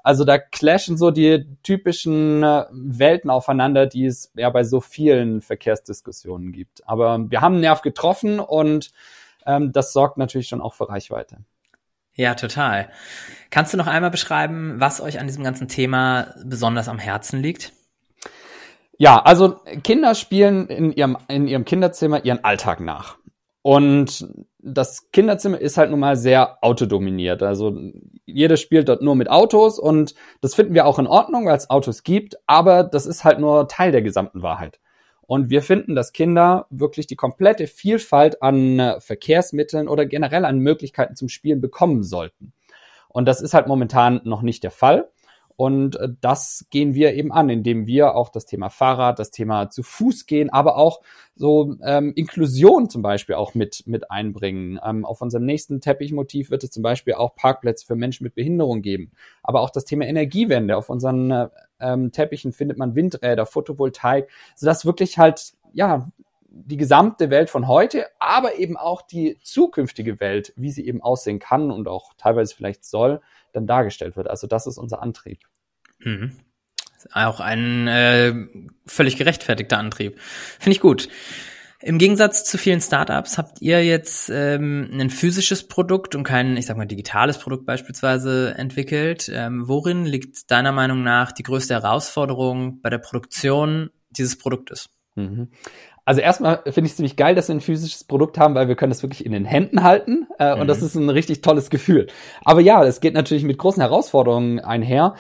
Also 0.06 0.24
da 0.24 0.38
clashen 0.38 0.96
so 0.96 1.10
die 1.10 1.48
typischen 1.64 2.44
äh, 2.44 2.66
Welten 2.70 3.28
aufeinander, 3.28 3.86
die 3.86 4.06
es 4.06 4.30
ja 4.36 4.48
bei 4.50 4.62
so 4.62 4.80
vielen 4.80 5.40
Verkehrsdiskussionen 5.40 6.52
gibt. 6.52 6.88
Aber 6.88 7.28
wir 7.28 7.40
haben 7.40 7.54
einen 7.54 7.62
Nerv 7.62 7.82
getroffen 7.82 8.38
und 8.38 8.92
ähm, 9.46 9.72
das 9.72 9.92
sorgt 9.92 10.16
natürlich 10.16 10.46
schon 10.46 10.60
auch 10.60 10.74
für 10.74 10.88
Reichweite. 10.88 11.38
Ja, 12.14 12.36
total. 12.36 12.88
Kannst 13.50 13.72
du 13.72 13.78
noch 13.78 13.88
einmal 13.88 14.12
beschreiben, 14.12 14.76
was 14.78 15.00
euch 15.00 15.18
an 15.18 15.26
diesem 15.26 15.42
ganzen 15.42 15.66
Thema 15.66 16.36
besonders 16.44 16.88
am 16.88 17.00
Herzen 17.00 17.42
liegt? 17.42 17.72
Ja, 18.98 19.20
also 19.20 19.56
Kinder 19.82 20.14
spielen 20.14 20.68
in 20.68 20.92
ihrem, 20.92 21.18
in 21.26 21.48
ihrem 21.48 21.64
Kinderzimmer 21.64 22.24
ihren 22.24 22.44
Alltag 22.44 22.78
nach. 22.78 23.16
Und 23.66 24.28
das 24.60 25.10
Kinderzimmer 25.10 25.60
ist 25.60 25.76
halt 25.76 25.90
nun 25.90 25.98
mal 25.98 26.14
sehr 26.14 26.62
autodominiert. 26.62 27.42
Also 27.42 27.76
jeder 28.24 28.56
spielt 28.56 28.88
dort 28.88 29.02
nur 29.02 29.16
mit 29.16 29.28
Autos 29.28 29.80
und 29.80 30.14
das 30.40 30.54
finden 30.54 30.72
wir 30.72 30.86
auch 30.86 31.00
in 31.00 31.08
Ordnung, 31.08 31.46
weil 31.46 31.56
es 31.56 31.68
Autos 31.68 32.04
gibt, 32.04 32.36
aber 32.46 32.84
das 32.84 33.06
ist 33.06 33.24
halt 33.24 33.40
nur 33.40 33.66
Teil 33.66 33.90
der 33.90 34.02
gesamten 34.02 34.40
Wahrheit. 34.40 34.78
Und 35.22 35.50
wir 35.50 35.62
finden, 35.62 35.96
dass 35.96 36.12
Kinder 36.12 36.66
wirklich 36.70 37.08
die 37.08 37.16
komplette 37.16 37.66
Vielfalt 37.66 38.40
an 38.40 38.78
äh, 38.78 39.00
Verkehrsmitteln 39.00 39.88
oder 39.88 40.06
generell 40.06 40.44
an 40.44 40.60
Möglichkeiten 40.60 41.16
zum 41.16 41.28
Spielen 41.28 41.60
bekommen 41.60 42.04
sollten. 42.04 42.52
Und 43.08 43.26
das 43.26 43.40
ist 43.40 43.52
halt 43.52 43.66
momentan 43.66 44.20
noch 44.22 44.42
nicht 44.42 44.62
der 44.62 44.70
Fall. 44.70 45.10
Und 45.56 45.96
äh, 45.96 46.08
das 46.20 46.66
gehen 46.70 46.94
wir 46.94 47.14
eben 47.14 47.32
an, 47.32 47.48
indem 47.48 47.86
wir 47.86 48.14
auch 48.14 48.28
das 48.28 48.44
Thema 48.44 48.68
Fahrrad, 48.68 49.18
das 49.18 49.30
Thema 49.30 49.70
zu 49.70 49.82
Fuß 49.82 50.26
gehen, 50.26 50.50
aber 50.50 50.76
auch 50.76 51.00
so 51.34 51.76
ähm, 51.82 52.12
Inklusion 52.14 52.88
zum 52.90 53.02
Beispiel 53.02 53.34
auch 53.34 53.54
mit, 53.54 53.84
mit 53.86 54.10
einbringen. 54.10 54.78
Ähm, 54.84 55.04
auf 55.04 55.22
unserem 55.22 55.44
nächsten 55.46 55.80
Teppichmotiv 55.80 56.50
wird 56.50 56.64
es 56.64 56.70
zum 56.70 56.82
Beispiel 56.82 57.14
auch 57.14 57.34
Parkplätze 57.34 57.86
für 57.86 57.96
Menschen 57.96 58.24
mit 58.24 58.34
Behinderung 58.34 58.82
geben. 58.82 59.12
Aber 59.42 59.62
auch 59.62 59.70
das 59.70 59.84
Thema 59.84 60.06
Energiewende. 60.06 60.76
Auf 60.76 60.90
unseren 60.90 61.30
äh, 61.30 61.48
ähm, 61.80 62.12
Teppichen 62.12 62.52
findet 62.52 62.78
man 62.78 62.94
Windräder, 62.94 63.46
Photovoltaik, 63.46 64.28
sodass 64.54 64.84
wirklich 64.84 65.18
halt, 65.18 65.54
ja, 65.72 66.10
die 66.64 66.76
gesamte 66.76 67.30
Welt 67.30 67.50
von 67.50 67.68
heute, 67.68 68.06
aber 68.18 68.56
eben 68.56 68.76
auch 68.76 69.02
die 69.02 69.38
zukünftige 69.42 70.20
Welt, 70.20 70.52
wie 70.56 70.70
sie 70.70 70.86
eben 70.86 71.02
aussehen 71.02 71.38
kann 71.38 71.70
und 71.70 71.88
auch 71.88 72.14
teilweise 72.16 72.54
vielleicht 72.54 72.84
soll, 72.84 73.20
dann 73.52 73.66
dargestellt 73.66 74.16
wird. 74.16 74.28
Also 74.28 74.46
das 74.46 74.66
ist 74.66 74.78
unser 74.78 75.02
Antrieb. 75.02 75.40
Mhm. 75.98 76.32
Auch 77.12 77.40
ein 77.40 77.88
äh, 77.88 78.34
völlig 78.86 79.16
gerechtfertigter 79.16 79.78
Antrieb. 79.78 80.18
Finde 80.20 80.72
ich 80.72 80.80
gut. 80.80 81.08
Im 81.80 81.98
Gegensatz 81.98 82.44
zu 82.44 82.56
vielen 82.56 82.80
Startups 82.80 83.36
habt 83.36 83.60
ihr 83.60 83.84
jetzt 83.84 84.30
ähm, 84.30 84.88
ein 84.92 85.10
physisches 85.10 85.68
Produkt 85.68 86.14
und 86.14 86.24
kein, 86.24 86.56
ich 86.56 86.66
sag 86.66 86.76
mal, 86.76 86.86
digitales 86.86 87.38
Produkt 87.38 87.66
beispielsweise 87.66 88.54
entwickelt. 88.56 89.30
Ähm, 89.32 89.68
worin 89.68 90.04
liegt 90.06 90.50
deiner 90.50 90.72
Meinung 90.72 91.02
nach 91.02 91.32
die 91.32 91.42
größte 91.42 91.74
Herausforderung 91.74 92.80
bei 92.80 92.88
der 92.88 92.98
Produktion 92.98 93.90
dieses 94.10 94.38
Produktes? 94.38 94.88
Mhm. 95.16 95.50
Also 96.06 96.20
erstmal 96.20 96.62
finde 96.62 96.86
ich 96.86 96.92
es 96.92 96.96
ziemlich 96.96 97.16
geil, 97.16 97.34
dass 97.34 97.48
wir 97.48 97.56
ein 97.56 97.60
physisches 97.60 98.04
Produkt 98.04 98.38
haben, 98.38 98.54
weil 98.54 98.68
wir 98.68 98.76
können 98.76 98.92
das 98.92 99.02
wirklich 99.02 99.26
in 99.26 99.32
den 99.32 99.44
Händen 99.44 99.82
halten 99.82 100.28
äh, 100.38 100.54
mhm. 100.54 100.60
und 100.60 100.68
das 100.68 100.80
ist 100.80 100.94
ein 100.94 101.10
richtig 101.10 101.40
tolles 101.40 101.68
Gefühl. 101.68 102.06
Aber 102.44 102.60
ja, 102.60 102.84
es 102.84 103.00
geht 103.00 103.12
natürlich 103.12 103.42
mit 103.42 103.58
großen 103.58 103.82
Herausforderungen 103.82 104.60
einher. 104.60 105.16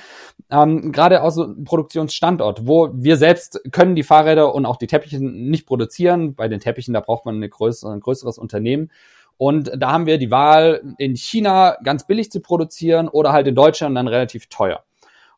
Ähm, 0.48 0.92
Gerade 0.92 1.22
aus 1.24 1.34
so 1.34 1.52
Produktionsstandort, 1.64 2.68
wo 2.68 2.90
wir 2.94 3.16
selbst 3.16 3.60
können 3.72 3.96
die 3.96 4.04
Fahrräder 4.04 4.54
und 4.54 4.64
auch 4.64 4.76
die 4.76 4.86
Teppiche 4.86 5.18
nicht 5.18 5.66
produzieren. 5.66 6.36
Bei 6.36 6.46
den 6.46 6.60
Teppichen, 6.60 6.94
da 6.94 7.00
braucht 7.00 7.26
man 7.26 7.34
eine 7.34 7.48
größere, 7.48 7.92
ein 7.92 8.00
größeres 8.00 8.38
Unternehmen. 8.38 8.92
Und 9.38 9.72
da 9.76 9.90
haben 9.90 10.06
wir 10.06 10.18
die 10.18 10.30
Wahl, 10.30 10.82
in 10.98 11.16
China 11.16 11.76
ganz 11.82 12.06
billig 12.06 12.30
zu 12.30 12.40
produzieren 12.40 13.08
oder 13.08 13.32
halt 13.32 13.48
in 13.48 13.56
Deutschland 13.56 13.96
dann 13.96 14.06
relativ 14.06 14.46
teuer. 14.46 14.84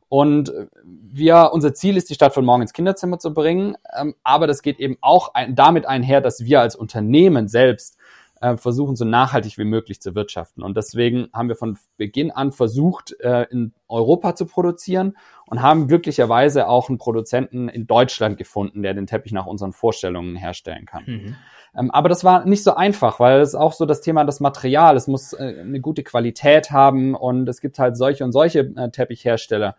Und 0.09 0.51
wir, 0.83 1.51
unser 1.53 1.73
Ziel 1.73 1.95
ist, 1.95 2.09
die 2.09 2.15
Stadt 2.15 2.33
von 2.33 2.43
morgen 2.43 2.63
ins 2.63 2.73
Kinderzimmer 2.73 3.19
zu 3.19 3.33
bringen. 3.33 3.77
Ähm, 3.95 4.15
aber 4.23 4.47
das 4.47 4.63
geht 4.63 4.79
eben 4.79 4.97
auch 5.01 5.33
damit 5.51 5.85
einher, 5.85 6.19
dass 6.19 6.43
wir 6.43 6.61
als 6.61 6.75
Unternehmen 6.75 7.47
selbst 7.47 7.97
äh, 8.41 8.57
versuchen, 8.57 8.95
so 8.95 9.05
nachhaltig 9.05 9.57
wie 9.57 9.65
möglich 9.65 10.01
zu 10.01 10.15
wirtschaften. 10.15 10.63
Und 10.63 10.77
deswegen 10.77 11.29
haben 11.33 11.49
wir 11.49 11.55
von 11.55 11.77
Beginn 11.97 12.31
an 12.31 12.51
versucht, 12.51 13.19
äh, 13.19 13.43
in 13.51 13.73
Europa 13.87 14.35
zu 14.35 14.45
produzieren 14.45 15.17
und 15.45 15.61
haben 15.61 15.87
glücklicherweise 15.87 16.67
auch 16.67 16.89
einen 16.89 16.97
Produzenten 16.97 17.69
in 17.69 17.85
Deutschland 17.85 18.37
gefunden, 18.37 18.81
der 18.81 18.93
den 18.93 19.07
Teppich 19.07 19.31
nach 19.31 19.45
unseren 19.45 19.73
Vorstellungen 19.73 20.35
herstellen 20.35 20.85
kann. 20.85 21.03
Mhm. 21.05 21.35
Ähm, 21.77 21.91
aber 21.91 22.09
das 22.09 22.23
war 22.23 22.45
nicht 22.45 22.63
so 22.63 22.75
einfach, 22.75 23.19
weil 23.19 23.41
es 23.41 23.55
auch 23.55 23.73
so 23.73 23.85
das 23.85 24.01
Thema 24.01 24.23
das 24.25 24.39
Material, 24.39 24.95
es 24.95 25.07
muss 25.07 25.33
äh, 25.33 25.55
eine 25.61 25.79
gute 25.79 26.03
Qualität 26.03 26.71
haben 26.71 27.15
und 27.15 27.47
es 27.47 27.61
gibt 27.61 27.79
halt 27.79 27.97
solche 27.97 28.23
und 28.23 28.31
solche 28.31 28.59
äh, 28.75 28.89
Teppichhersteller. 28.89 29.75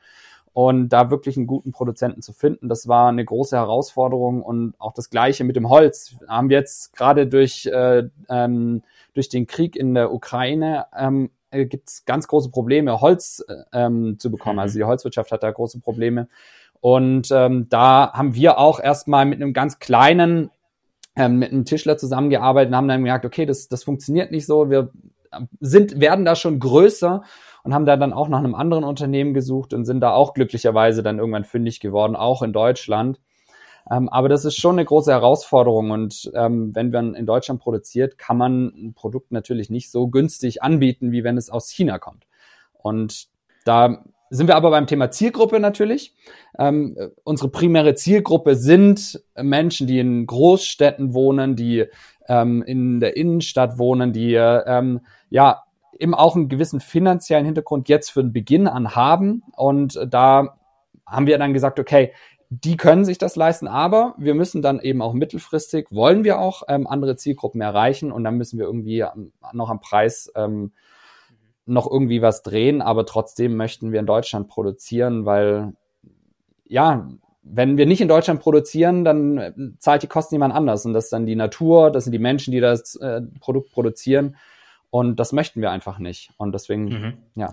Und 0.53 0.89
da 0.89 1.11
wirklich 1.11 1.37
einen 1.37 1.47
guten 1.47 1.71
Produzenten 1.71 2.23
zu 2.23 2.33
finden, 2.33 2.69
das 2.69 2.89
war 2.89 3.09
eine 3.09 3.25
große 3.25 3.57
Herausforderung. 3.57 4.43
Und 4.43 4.75
auch 4.79 4.93
das 4.93 5.09
Gleiche 5.09 5.45
mit 5.45 5.55
dem 5.55 5.69
Holz. 5.69 6.17
Haben 6.27 6.49
wir 6.49 6.59
jetzt 6.59 6.93
gerade 6.93 7.29
durch, 7.29 7.67
äh, 7.67 8.09
ähm, 8.29 8.83
durch 9.15 9.29
den 9.29 9.47
Krieg 9.47 9.77
in 9.77 9.95
der 9.95 10.13
Ukraine 10.13 10.87
ähm, 10.97 11.31
äh, 11.51 11.67
gibt 11.67 11.89
es 11.89 12.05
ganz 12.05 12.27
große 12.27 12.51
Probleme, 12.51 13.01
Holz 13.01 13.45
äh, 13.49 13.55
ähm, 13.73 14.19
zu 14.19 14.31
bekommen. 14.31 14.59
Also 14.59 14.79
die 14.79 14.85
Holzwirtschaft 14.85 15.31
hat 15.31 15.43
da 15.43 15.51
große 15.51 15.81
Probleme. 15.81 16.29
Und 16.81 17.29
ähm, 17.31 17.69
da 17.69 18.13
haben 18.13 18.35
wir 18.35 18.59
auch 18.59 18.81
erstmal 18.81 19.27
mit 19.27 19.41
einem 19.41 19.53
ganz 19.53 19.79
kleinen, 19.79 20.51
ähm, 21.21 21.39
mit 21.39 21.53
einem 21.53 21.67
Tischler 21.67 21.99
zusammengearbeitet 21.99 22.71
und 22.71 22.77
haben 22.77 22.89
dann 22.89 23.01
gemerkt, 23.01 23.27
okay, 23.27 23.45
das, 23.45 23.69
das 23.69 23.85
funktioniert 23.85 24.31
nicht 24.31 24.47
so. 24.47 24.71
Wir 24.71 24.91
sind, 25.61 26.01
werden 26.01 26.25
da 26.25 26.35
schon 26.35 26.59
größer 26.59 27.23
und 27.63 27.75
haben 27.75 27.85
da 27.85 27.97
dann 27.97 28.15
auch 28.15 28.29
nach 28.29 28.39
einem 28.39 28.55
anderen 28.55 28.85
Unternehmen 28.85 29.35
gesucht 29.35 29.75
und 29.75 29.85
sind 29.85 30.01
da 30.01 30.13
auch 30.13 30.33
glücklicherweise 30.33 31.03
dann 31.03 31.19
irgendwann 31.19 31.45
fündig 31.45 31.81
geworden, 31.81 32.17
auch 32.17 32.43
in 32.43 32.55
Deutschland. 32.55 33.21
Ähm, 33.91 34.09
aber 34.09 34.31
das 34.31 34.47
ist 34.47 34.57
schon 34.57 34.77
eine 34.77 34.85
große 34.85 35.13
Herausforderung 35.13 35.91
und 35.91 36.31
ähm, 36.35 36.75
wenn 36.75 36.91
man 36.91 37.15
in 37.15 37.27
Deutschland 37.27 37.61
produziert, 37.61 38.17
kann 38.17 38.39
man 38.39 38.69
ein 38.69 38.95
Produkt 38.95 39.31
natürlich 39.31 39.69
nicht 39.69 39.91
so 39.91 40.09
günstig 40.09 40.63
anbieten, 40.63 41.13
wie 41.13 41.23
wenn 41.23 41.37
es 41.37 41.51
aus 41.51 41.71
China 41.71 41.99
kommt. 41.99 42.27
Und 42.73 43.27
da 43.67 44.05
sind 44.31 44.47
wir 44.47 44.57
aber 44.57 44.71
beim 44.71 44.87
Thema 44.87 45.11
Zielgruppe 45.11 45.59
natürlich. 45.59 46.15
Ähm, 46.59 46.97
unsere 47.25 47.51
primäre 47.51 47.95
Zielgruppe 47.95 48.55
sind 48.55 49.21
Menschen, 49.37 49.87
die 49.87 49.99
in 49.99 50.27
Großstädten 50.27 51.13
wohnen, 51.15 51.57
die 51.57 51.87
ähm, 52.29 52.63
in 52.63 53.01
der 53.01 53.17
Innenstadt 53.17 53.77
wohnen, 53.77 54.13
die 54.13 54.35
ähm, 54.35 55.01
ja 55.31 55.65
eben 55.99 56.15
auch 56.15 56.37
einen 56.37 56.49
gewissen 56.49 56.81
finanziellen 56.81 57.45
Hintergrund 57.45 57.89
jetzt 57.89 58.11
für 58.11 58.23
den 58.23 58.33
Beginn 58.33 58.69
an 58.69 58.95
haben. 58.95 59.43
Und 59.57 59.99
da 60.09 60.57
haben 61.07 61.27
wir 61.27 61.37
dann 61.39 61.53
gesagt, 61.53 61.81
okay, 61.81 62.13
die 62.51 62.77
können 62.77 63.05
sich 63.05 63.19
das 63.19 63.37
leisten, 63.37 63.69
aber 63.69 64.15
wir 64.19 64.35
müssen 64.35 64.61
dann 64.61 64.81
eben 64.81 65.03
auch 65.03 65.13
mittelfristig, 65.13 65.87
wollen 65.91 66.25
wir 66.25 66.41
auch 66.41 66.63
ähm, 66.69 66.87
andere 66.87 67.15
Zielgruppen 67.17 67.61
erreichen 67.61 68.11
und 68.11 68.25
dann 68.25 68.37
müssen 68.37 68.59
wir 68.59 68.67
irgendwie 68.67 69.05
noch 69.53 69.71
am 69.71 69.81
Preis 69.81 70.33
ähm, 70.35 70.73
noch 71.71 71.91
irgendwie 71.91 72.23
was 72.23 72.43
drehen, 72.43 72.83
aber 72.83 73.07
trotzdem 73.07 73.57
möchten 73.57 73.93
wir 73.93 74.01
in 74.01 74.07
Deutschland 74.07 74.49
produzieren, 74.49 75.25
weil 75.25 75.73
ja, 76.67 77.09
wenn 77.43 77.77
wir 77.77 77.87
nicht 77.87 78.01
in 78.01 78.09
Deutschland 78.09 78.41
produzieren, 78.41 79.05
dann 79.05 79.77
zahlt 79.79 80.03
die 80.03 80.07
Kosten 80.07 80.35
jemand 80.35 80.55
anders 80.55 80.85
und 80.85 80.93
das 80.93 81.05
ist 81.05 81.13
dann 81.13 81.27
die 81.27 81.37
Natur, 81.37 81.91
das 81.91 82.05
sind 82.05 82.13
die 82.13 82.19
Menschen, 82.19 82.53
die 82.53 82.61
das 82.61 82.97
äh, 82.97 83.23
Produkt 83.41 83.73
produzieren 83.73 84.37
und 84.91 85.21
das 85.21 85.33
möchten 85.33 85.61
wir 85.61 85.71
einfach 85.71 85.99
nicht. 85.99 86.33
Und 86.37 86.53
deswegen, 86.53 86.85
mhm. 86.85 87.13
ja. 87.35 87.53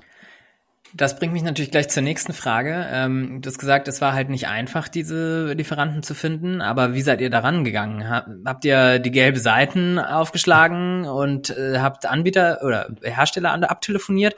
Das 0.93 1.17
bringt 1.19 1.33
mich 1.33 1.43
natürlich 1.43 1.71
gleich 1.71 1.89
zur 1.89 2.03
nächsten 2.03 2.33
Frage. 2.33 2.87
Ähm, 2.91 3.41
du 3.41 3.49
hast 3.49 3.59
gesagt, 3.59 3.87
es 3.87 4.01
war 4.01 4.13
halt 4.13 4.29
nicht 4.29 4.47
einfach, 4.47 4.87
diese 4.87 5.53
Lieferanten 5.53 6.03
zu 6.03 6.15
finden, 6.15 6.61
aber 6.61 6.93
wie 6.93 7.01
seid 7.01 7.21
ihr 7.21 7.29
daran 7.29 7.63
gegangen? 7.63 8.07
Habt 8.45 8.65
ihr 8.65 8.99
die 8.99 9.11
gelbe 9.11 9.39
Seiten 9.39 9.99
aufgeschlagen 9.99 11.05
und 11.05 11.49
äh, 11.49 11.79
habt 11.79 12.05
Anbieter 12.05 12.59
oder 12.63 12.89
Hersteller 13.03 13.51
abtelefoniert? 13.69 14.35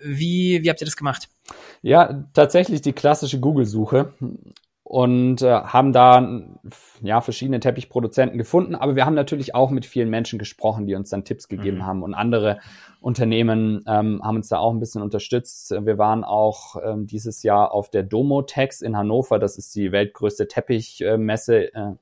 Wie, 0.00 0.62
wie 0.62 0.70
habt 0.70 0.80
ihr 0.80 0.86
das 0.86 0.96
gemacht? 0.96 1.28
Ja, 1.82 2.24
tatsächlich 2.34 2.80
die 2.82 2.92
klassische 2.92 3.40
Google-Suche 3.40 4.12
und 4.88 5.42
äh, 5.42 5.52
haben 5.52 5.92
da 5.92 6.26
ja 7.02 7.20
verschiedene 7.20 7.60
Teppichproduzenten 7.60 8.38
gefunden, 8.38 8.74
aber 8.74 8.96
wir 8.96 9.04
haben 9.04 9.14
natürlich 9.14 9.54
auch 9.54 9.68
mit 9.68 9.84
vielen 9.84 10.08
Menschen 10.08 10.38
gesprochen, 10.38 10.86
die 10.86 10.94
uns 10.94 11.10
dann 11.10 11.26
Tipps 11.26 11.46
gegeben 11.46 11.78
mhm. 11.78 11.86
haben 11.86 12.02
und 12.02 12.14
andere 12.14 12.58
Unternehmen 12.98 13.84
ähm, 13.86 14.22
haben 14.24 14.36
uns 14.36 14.48
da 14.48 14.56
auch 14.56 14.72
ein 14.72 14.80
bisschen 14.80 15.02
unterstützt. 15.02 15.72
Wir 15.72 15.98
waren 15.98 16.24
auch 16.24 16.76
ähm, 16.82 17.06
dieses 17.06 17.42
Jahr 17.42 17.72
auf 17.72 17.90
der 17.90 18.02
Domotex 18.02 18.80
in 18.80 18.96
Hannover, 18.96 19.38
das 19.38 19.58
ist 19.58 19.74
die 19.74 19.92
weltgrößte 19.92 20.48
Teppichmesse 20.48 21.74
äh, 21.74 21.92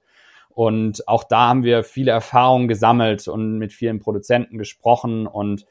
und 0.51 1.09
auch 1.09 1.25
da 1.25 1.49
haben 1.49 1.65
wir 1.65 1.83
viele 1.83 2.13
Erfahrungen 2.13 2.69
gesammelt 2.69 3.27
und 3.27 3.59
mit 3.59 3.73
vielen 3.73 3.99
Produzenten 3.99 4.59
gesprochen 4.59 5.27
und 5.27 5.67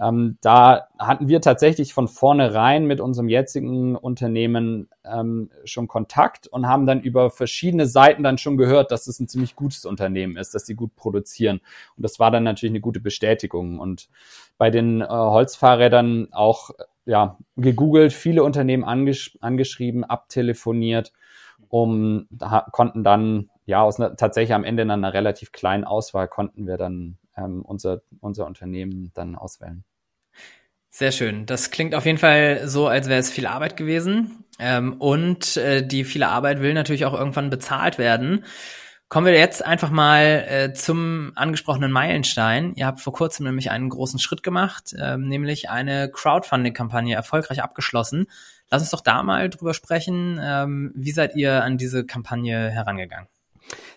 ähm, 0.00 0.38
da 0.40 0.88
hatten 0.98 1.28
wir 1.28 1.40
tatsächlich 1.42 1.92
von 1.92 2.08
vornherein 2.08 2.86
mit 2.86 3.00
unserem 3.00 3.28
jetzigen 3.28 3.94
Unternehmen 3.94 4.88
ähm, 5.04 5.50
schon 5.64 5.86
Kontakt 5.86 6.46
und 6.46 6.66
haben 6.66 6.86
dann 6.86 7.00
über 7.00 7.30
verschiedene 7.30 7.86
Seiten 7.86 8.22
dann 8.22 8.38
schon 8.38 8.56
gehört, 8.56 8.90
dass 8.90 9.06
es 9.06 9.20
ein 9.20 9.28
ziemlich 9.28 9.54
gutes 9.54 9.84
Unternehmen 9.84 10.36
ist, 10.36 10.54
dass 10.54 10.64
sie 10.64 10.74
gut 10.74 10.96
produzieren. 10.96 11.60
Und 11.96 12.04
das 12.04 12.18
war 12.18 12.30
dann 12.30 12.44
natürlich 12.44 12.72
eine 12.72 12.80
gute 12.80 13.00
Bestätigung. 13.00 13.78
Und 13.78 14.08
bei 14.56 14.70
den 14.70 15.02
äh, 15.02 15.06
Holzfahrrädern 15.06 16.28
auch 16.32 16.70
ja, 17.04 17.36
gegoogelt, 17.56 18.12
viele 18.12 18.44
Unternehmen 18.44 18.84
angesch 18.84 19.36
angeschrieben, 19.40 20.04
abtelefoniert, 20.04 21.12
um 21.68 22.28
konnten 22.70 23.04
dann 23.04 23.50
ja 23.66 23.82
aus 23.82 24.00
einer, 24.00 24.16
tatsächlich 24.16 24.54
am 24.54 24.64
Ende 24.64 24.82
in 24.82 24.90
einer 24.90 25.12
relativ 25.12 25.52
kleinen 25.52 25.84
Auswahl 25.84 26.28
konnten 26.28 26.66
wir 26.66 26.76
dann 26.76 27.18
ähm, 27.42 27.62
unser, 27.62 28.02
unser 28.20 28.46
Unternehmen 28.46 29.10
dann 29.14 29.34
auswählen. 29.36 29.84
Sehr 30.90 31.10
schön. 31.10 31.46
Das 31.46 31.70
klingt 31.70 31.94
auf 31.94 32.04
jeden 32.04 32.18
Fall 32.18 32.68
so, 32.68 32.86
als 32.86 33.08
wäre 33.08 33.18
es 33.18 33.30
viel 33.30 33.46
Arbeit 33.46 33.78
gewesen. 33.78 34.44
Ähm, 34.58 34.94
und 34.98 35.56
äh, 35.56 35.86
die 35.86 36.04
viele 36.04 36.28
Arbeit 36.28 36.60
will 36.60 36.74
natürlich 36.74 37.06
auch 37.06 37.14
irgendwann 37.14 37.48
bezahlt 37.48 37.96
werden. 37.96 38.44
Kommen 39.08 39.26
wir 39.26 39.34
jetzt 39.34 39.64
einfach 39.64 39.90
mal 39.90 40.44
äh, 40.48 40.72
zum 40.72 41.32
angesprochenen 41.34 41.92
Meilenstein. 41.92 42.74
Ihr 42.76 42.86
habt 42.86 43.00
vor 43.00 43.12
kurzem 43.12 43.44
nämlich 43.44 43.70
einen 43.70 43.88
großen 43.88 44.18
Schritt 44.18 44.42
gemacht, 44.42 44.94
äh, 44.98 45.16
nämlich 45.16 45.70
eine 45.70 46.10
Crowdfunding-Kampagne 46.10 47.14
erfolgreich 47.14 47.62
abgeschlossen. 47.62 48.26
Lass 48.70 48.82
uns 48.82 48.90
doch 48.90 49.02
da 49.02 49.22
mal 49.22 49.50
drüber 49.50 49.74
sprechen. 49.74 50.38
Ähm, 50.42 50.92
wie 50.94 51.12
seid 51.12 51.36
ihr 51.36 51.62
an 51.62 51.76
diese 51.76 52.06
Kampagne 52.06 52.70
herangegangen? 52.70 53.28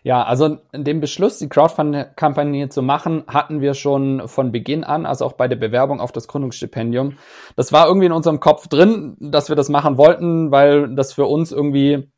Ja, 0.04 0.24
also 0.24 0.58
den 0.74 1.00
Beschluss, 1.00 1.40
die 1.40 1.50
Crowdfunding-Kampagne 1.50 2.70
zu 2.70 2.82
machen, 2.82 3.24
hatten 3.28 3.62
wir 3.62 3.74
schon 3.74 4.28
von 4.28 4.52
Beginn 4.52 4.84
an, 4.84 5.06
also 5.06 5.26
auch 5.26 5.34
bei 5.34 5.48
der 5.48 5.56
Bewerbung 5.56 6.00
auf 6.00 6.12
das 6.12 6.28
Gründungsstipendium. 6.28 7.18
Das 7.56 7.74
war 7.74 7.88
irgendwie 7.88 8.06
in 8.06 8.12
unserem 8.12 8.40
Kopf 8.40 8.68
drin, 8.68 9.18
dass 9.20 9.50
wir 9.50 9.56
das 9.56 9.70
machen 9.70 9.98
wollten, 9.98 10.52
weil 10.52 10.94
das 10.96 11.14
für 11.14 11.26
uns 11.26 11.52
irgendwie 11.52 12.10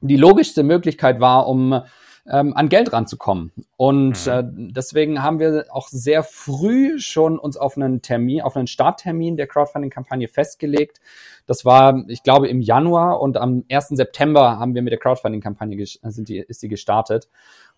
die 0.00 0.16
logischste 0.16 0.62
Möglichkeit 0.64 1.20
war, 1.20 1.46
um 1.46 1.82
ähm, 2.30 2.56
an 2.56 2.68
Geld 2.68 2.92
ranzukommen. 2.92 3.52
Und 3.76 4.26
mhm. 4.26 4.32
äh, 4.32 4.44
deswegen 4.72 5.22
haben 5.22 5.38
wir 5.40 5.66
auch 5.70 5.88
sehr 5.88 6.22
früh 6.22 6.98
schon 6.98 7.38
uns 7.38 7.56
auf 7.56 7.76
einen 7.76 8.02
Termin, 8.02 8.42
auf 8.42 8.56
einen 8.56 8.68
Starttermin 8.68 9.36
der 9.36 9.46
Crowdfunding-Kampagne 9.46 10.28
festgelegt. 10.28 11.00
Das 11.46 11.64
war, 11.64 12.04
ich 12.08 12.22
glaube, 12.22 12.48
im 12.48 12.60
Januar 12.60 13.20
und 13.20 13.36
am 13.36 13.64
1. 13.70 13.88
September 13.88 14.58
haben 14.58 14.74
wir 14.74 14.82
mit 14.82 14.92
der 14.92 15.00
Crowdfunding-Kampagne 15.00 15.84
sind 15.86 16.28
die, 16.28 16.38
ist 16.38 16.62
die 16.62 16.68
gestartet. 16.68 17.28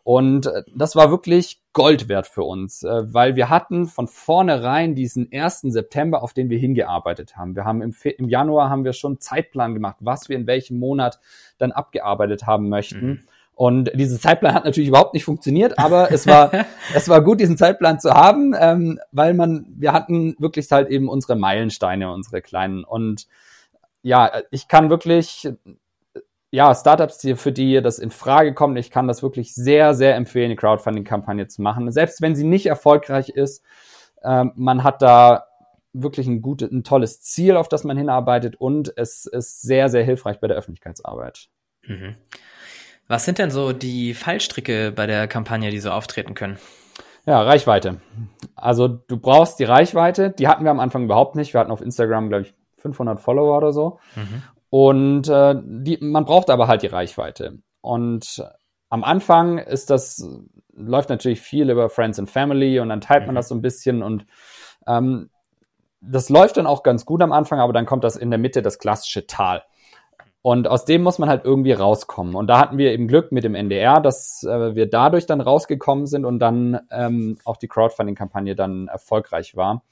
Und 0.03 0.47
äh, 0.47 0.63
das 0.77 0.95
war 0.95 1.11
wirklich 1.11 1.63
Gold 1.73 2.11
wert 2.11 2.27
für 2.27 2.43
uns, 2.43 2.83
äh, 2.83 3.15
weil 3.15 3.37
wir 3.37 3.49
hatten 3.49 3.87
von 3.87 4.07
vornherein 4.07 4.95
diesen 4.95 5.31
1. 5.33 5.63
September, 5.63 6.23
auf 6.23 6.35
den 6.35 6.51
wir 6.51 6.59
hingearbeitet 6.59 7.39
haben. 7.39 7.57
Wir 7.57 7.65
haben 7.65 7.81
im, 7.81 7.95
im 8.19 8.29
Januar 8.29 8.69
haben 8.69 8.85
wir 8.85 8.93
schon 8.93 9.19
Zeitplan 9.19 9.73
gemacht, 9.73 9.97
was 10.01 10.29
wir 10.29 10.37
in 10.37 10.47
welchem 10.47 10.79
Monat 10.79 11.19
dann 11.57 11.73
abgearbeitet 11.73 12.47
haben 12.47 12.69
möchten. 12.69 13.07
Mhm. 13.07 13.21
Und 13.55 13.91
dieser 13.95 14.19
Zeitplan 14.19 14.55
hat 14.55 14.65
natürlich 14.65 14.89
überhaupt 14.89 15.15
nicht 15.15 15.25
funktioniert, 15.25 15.79
aber 15.79 16.11
es 16.11 16.27
war, 16.27 16.51
es 16.95 17.09
war 17.09 17.23
gut, 17.23 17.41
diesen 17.41 17.57
Zeitplan 17.57 18.01
zu 18.01 18.11
haben, 18.11 18.55
ähm, 18.59 18.99
weil 19.13 19.35
man, 19.35 19.67
wir 19.77 19.93
hatten 19.93 20.35
wirklich 20.39 20.71
halt 20.73 20.89
eben 20.89 21.09
unsere 21.09 21.37
Meilensteine, 21.37 22.13
unsere 22.13 22.43
kleinen. 22.43 22.85
Und 22.85 23.29
ja, 24.03 24.43
ich 24.51 24.67
kann 24.67 24.91
wirklich, 24.91 25.49
ja, 26.51 26.75
Startups, 26.75 27.19
die, 27.19 27.37
für 27.37 27.53
die 27.53 27.81
das 27.81 27.99
in 27.99 28.11
Frage 28.11 28.55
kommt, 28.55 28.77
ich 28.79 28.91
kann 28.91 29.07
das 29.07 29.23
wirklich 29.23 29.55
sehr, 29.55 29.95
sehr 29.95 30.17
empfehlen, 30.17 30.47
eine 30.47 30.57
Crowdfunding-Kampagne 30.57 31.47
zu 31.47 31.63
machen. 31.63 31.91
Selbst 31.93 32.21
wenn 32.21 32.35
sie 32.35 32.45
nicht 32.45 32.67
erfolgreich 32.67 33.29
ist, 33.29 33.63
ähm, 34.25 34.53
man 34.57 34.83
hat 34.83 35.01
da 35.01 35.47
wirklich 35.93 36.27
ein 36.27 36.43
gutes, 36.43 36.73
ein 36.73 36.83
tolles 36.83 37.21
Ziel, 37.23 37.57
auf 37.57 37.69
das 37.69 37.85
man 37.85 37.97
hinarbeitet 37.97 38.57
und 38.57 38.93
es 38.97 39.27
ist 39.27 39.63
sehr, 39.63 39.89
sehr 39.89 40.03
hilfreich 40.03 40.41
bei 40.41 40.49
der 40.49 40.57
Öffentlichkeitsarbeit. 40.57 41.49
Mhm. 41.87 42.17
Was 43.09 43.25
sind 43.25 43.39
denn 43.39 43.51
so 43.51 43.73
die 43.73 44.15
Fallstricke 44.15 44.93
bei 44.93 45.07
der 45.07 45.29
Kampagne, 45.29 45.71
die 45.71 45.81
so 45.81 45.91
auftreten 45.91 46.35
können? 46.35 46.59
Ja, 47.27 47.41
Reichweite. 47.43 48.01
Also 48.55 48.89
du 48.89 49.17
brauchst 49.17 49.59
die 49.59 49.65
Reichweite, 49.65 50.31
die 50.31 50.49
hatten 50.49 50.65
wir 50.65 50.71
am 50.71 50.81
Anfang 50.81 51.05
überhaupt 51.05 51.37
nicht. 51.37 51.55
Wir 51.55 51.61
hatten 51.61 51.71
auf 51.71 51.81
Instagram, 51.81 52.29
glaube 52.29 52.45
ich, 52.45 52.55
500 52.79 53.21
Follower 53.21 53.57
oder 53.57 53.73
so. 53.73 53.99
Mhm. 54.15 54.43
Und 54.69 55.29
äh, 55.29 55.55
die, 55.65 55.99
man 56.01 56.25
braucht 56.25 56.51
aber 56.51 56.69
halt 56.69 56.83
die 56.83 56.89
Reichweite. 56.89 57.59
Und 57.81 58.45
am 58.91 59.05
Anfang 59.05 59.59
ist 59.59 59.91
das, 59.91 60.27
läuft 60.73 61.09
natürlich 61.09 61.41
viel 61.41 61.71
über 61.71 61.89
Friends 61.89 62.19
and 62.19 62.31
Family 62.31 62.79
und 62.79 62.91
dann 62.91 63.01
teilt 63.01 63.27
man 63.27 63.35
mhm. 63.35 63.37
das 63.37 63.49
so 63.49 63.55
ein 63.55 63.63
bisschen 63.63 64.03
und 64.03 64.27
ähm, 64.87 65.31
das 66.01 66.29
läuft 66.29 66.59
dann 66.59 66.67
auch 66.67 66.83
ganz 66.83 67.07
gut 67.07 67.23
am 67.23 67.33
Anfang, 67.33 67.61
aber 67.61 67.73
dann 67.73 67.87
kommt 67.87 68.05
das 68.05 68.17
in 68.17 68.31
der 68.31 68.39
Mitte 68.39 68.63
das 68.63 68.79
klassische 68.79 69.27
Tal. 69.27 69.63
Und 70.47 70.69
aus 70.69 70.85
dem 70.85 71.03
muss 71.03 71.19
man 71.19 71.31
halt 71.31 71.47
irgendwie 71.47 71.73
rauskommen. 71.73 72.35
Und 72.35 72.49
da 72.49 72.61
hatten 72.61 72.77
wir 72.77 72.93
eben 72.93 73.09
Glück 73.09 73.33
mit 73.33 73.45
dem 73.45 73.55
NDR, 73.55 74.03
dass 74.03 74.43
äh, 74.43 74.75
wir 74.75 74.85
dadurch 74.85 75.25
dann 75.25 75.41
rausgekommen 75.41 76.07
sind 76.07 76.27
und 76.27 76.39
dann 76.39 76.81
ähm, 76.91 77.39
auch 77.47 77.57
die 77.57 77.67
Crowdfunding-Kampagne 77.67 78.55
dann 78.55 78.89
erfolgreich 78.89 79.57
war. 79.57 79.83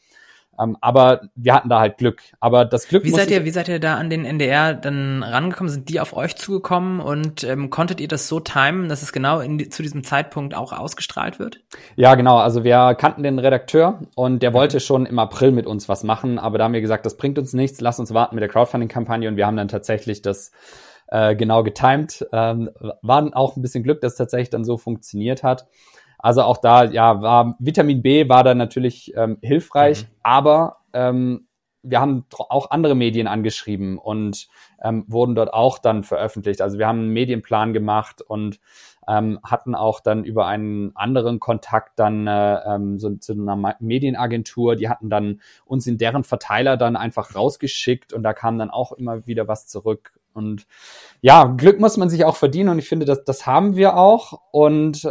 Ähm, 0.62 0.76
aber 0.80 1.22
wir 1.34 1.54
hatten 1.54 1.68
da 1.68 1.80
halt 1.80 1.98
Glück. 1.98 2.22
Aber 2.40 2.64
das 2.64 2.88
Glück. 2.88 3.04
Wie 3.04 3.10
seid 3.10 3.30
ihr, 3.30 3.44
wie 3.44 3.50
seid 3.50 3.68
ihr 3.68 3.80
da 3.80 3.96
an 3.96 4.10
den 4.10 4.24
NDR 4.24 4.74
dann 4.74 5.22
rangekommen? 5.22 5.70
Sind 5.70 5.88
die 5.88 6.00
auf 6.00 6.16
euch 6.16 6.36
zugekommen 6.36 7.00
und 7.00 7.44
ähm, 7.44 7.70
konntet 7.70 8.00
ihr 8.00 8.08
das 8.08 8.28
so 8.28 8.40
timen, 8.40 8.88
dass 8.88 9.02
es 9.02 9.12
genau 9.12 9.42
die, 9.42 9.68
zu 9.68 9.82
diesem 9.82 10.04
Zeitpunkt 10.04 10.54
auch 10.54 10.72
ausgestrahlt 10.72 11.38
wird? 11.38 11.60
Ja, 11.96 12.14
genau. 12.14 12.38
Also 12.38 12.64
wir 12.64 12.94
kannten 12.98 13.22
den 13.22 13.38
Redakteur 13.38 14.00
und 14.14 14.42
der 14.42 14.50
mhm. 14.50 14.54
wollte 14.54 14.80
schon 14.80 15.06
im 15.06 15.18
April 15.18 15.52
mit 15.52 15.66
uns 15.66 15.88
was 15.88 16.04
machen, 16.04 16.38
aber 16.38 16.58
da 16.58 16.64
haben 16.64 16.74
wir 16.74 16.80
gesagt, 16.80 17.06
das 17.06 17.16
bringt 17.16 17.38
uns 17.38 17.52
nichts, 17.52 17.80
lass 17.80 17.98
uns 17.98 18.14
warten 18.14 18.34
mit 18.34 18.42
der 18.42 18.48
Crowdfunding-Kampagne 18.48 19.28
und 19.28 19.36
wir 19.36 19.46
haben 19.46 19.56
dann 19.56 19.68
tatsächlich 19.68 20.22
das 20.22 20.52
äh, 21.08 21.36
genau 21.36 21.62
getimed. 21.62 22.26
Ähm, 22.32 22.70
war 23.02 23.28
auch 23.34 23.56
ein 23.56 23.62
bisschen 23.62 23.84
Glück, 23.84 24.00
dass 24.00 24.12
es 24.12 24.18
tatsächlich 24.18 24.50
dann 24.50 24.64
so 24.64 24.78
funktioniert 24.78 25.42
hat. 25.42 25.66
Also 26.22 26.42
auch 26.42 26.56
da, 26.58 26.84
ja, 26.84 27.20
war 27.20 27.56
Vitamin 27.58 28.00
B 28.00 28.28
war 28.28 28.44
da 28.44 28.54
natürlich 28.54 29.12
ähm, 29.16 29.38
hilfreich, 29.42 30.04
mhm. 30.04 30.08
aber 30.22 30.76
ähm, 30.92 31.48
wir 31.82 32.00
haben 32.00 32.24
auch 32.48 32.70
andere 32.70 32.94
Medien 32.94 33.26
angeschrieben 33.26 33.98
und 33.98 34.46
ähm, 34.82 35.04
wurden 35.08 35.34
dort 35.34 35.52
auch 35.52 35.78
dann 35.78 36.04
veröffentlicht. 36.04 36.62
Also 36.62 36.78
wir 36.78 36.86
haben 36.86 37.00
einen 37.00 37.08
Medienplan 37.08 37.72
gemacht 37.72 38.22
und 38.22 38.60
ähm, 39.08 39.40
hatten 39.42 39.74
auch 39.74 39.98
dann 39.98 40.22
über 40.22 40.46
einen 40.46 40.94
anderen 40.94 41.40
Kontakt 41.40 41.98
dann 41.98 42.28
äh, 42.28 42.54
ähm, 42.66 43.00
so 43.00 43.10
zu 43.16 43.32
einer 43.32 43.76
Medienagentur, 43.80 44.76
die 44.76 44.88
hatten 44.88 45.10
dann 45.10 45.40
uns 45.64 45.88
in 45.88 45.98
deren 45.98 46.22
Verteiler 46.22 46.76
dann 46.76 46.94
einfach 46.94 47.34
rausgeschickt 47.34 48.12
und 48.12 48.22
da 48.22 48.32
kam 48.32 48.58
dann 48.58 48.70
auch 48.70 48.92
immer 48.92 49.26
wieder 49.26 49.48
was 49.48 49.66
zurück. 49.66 50.12
Und 50.34 50.66
ja, 51.20 51.44
Glück 51.44 51.80
muss 51.80 51.96
man 51.96 52.08
sich 52.08 52.24
auch 52.24 52.36
verdienen 52.36 52.68
und 52.68 52.78
ich 52.78 52.88
finde, 52.88 53.06
das, 53.06 53.24
das 53.24 53.44
haben 53.44 53.74
wir 53.74 53.96
auch. 53.96 54.40
Und 54.52 55.04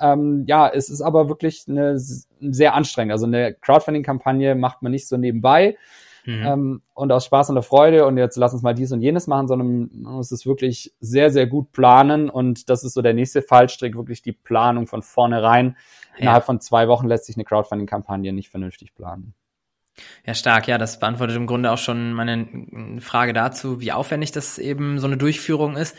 ähm, 0.00 0.44
ja, 0.46 0.68
es 0.68 0.88
ist 0.88 1.00
aber 1.00 1.28
wirklich 1.28 1.64
eine 1.68 1.98
sehr 1.98 2.74
anstrengend. 2.74 3.12
Also 3.12 3.26
eine 3.26 3.54
Crowdfunding-Kampagne 3.54 4.54
macht 4.54 4.82
man 4.82 4.92
nicht 4.92 5.08
so 5.08 5.16
nebenbei 5.16 5.76
mhm. 6.24 6.46
ähm, 6.46 6.82
und 6.94 7.12
aus 7.12 7.24
Spaß 7.26 7.50
und 7.50 7.54
der 7.54 7.62
Freude 7.62 8.06
und 8.06 8.18
jetzt 8.18 8.36
lass 8.36 8.52
uns 8.52 8.62
mal 8.62 8.74
dies 8.74 8.92
und 8.92 9.00
jenes 9.00 9.26
machen, 9.26 9.48
sondern 9.48 9.88
man 9.92 10.14
muss 10.14 10.32
es 10.32 10.46
wirklich 10.46 10.92
sehr, 11.00 11.30
sehr 11.30 11.46
gut 11.46 11.72
planen 11.72 12.28
und 12.28 12.68
das 12.68 12.84
ist 12.84 12.94
so 12.94 13.02
der 13.02 13.14
nächste 13.14 13.42
Fallstrick, 13.42 13.96
wirklich 13.96 14.22
die 14.22 14.32
Planung 14.32 14.86
von 14.86 15.02
vornherein. 15.02 15.76
Ja. 16.14 16.22
Innerhalb 16.22 16.44
von 16.44 16.60
zwei 16.60 16.88
Wochen 16.88 17.06
lässt 17.06 17.26
sich 17.26 17.36
eine 17.36 17.44
Crowdfunding-Kampagne 17.44 18.32
nicht 18.32 18.50
vernünftig 18.50 18.94
planen. 18.94 19.34
Ja, 20.26 20.34
stark. 20.34 20.68
Ja, 20.68 20.76
das 20.76 20.98
beantwortet 20.98 21.36
im 21.36 21.46
Grunde 21.46 21.70
auch 21.70 21.78
schon 21.78 22.12
meine 22.12 23.00
Frage 23.00 23.32
dazu, 23.32 23.80
wie 23.80 23.92
aufwendig 23.92 24.30
das 24.32 24.58
eben 24.58 24.98
so 24.98 25.06
eine 25.06 25.16
Durchführung 25.16 25.76
ist. 25.76 25.96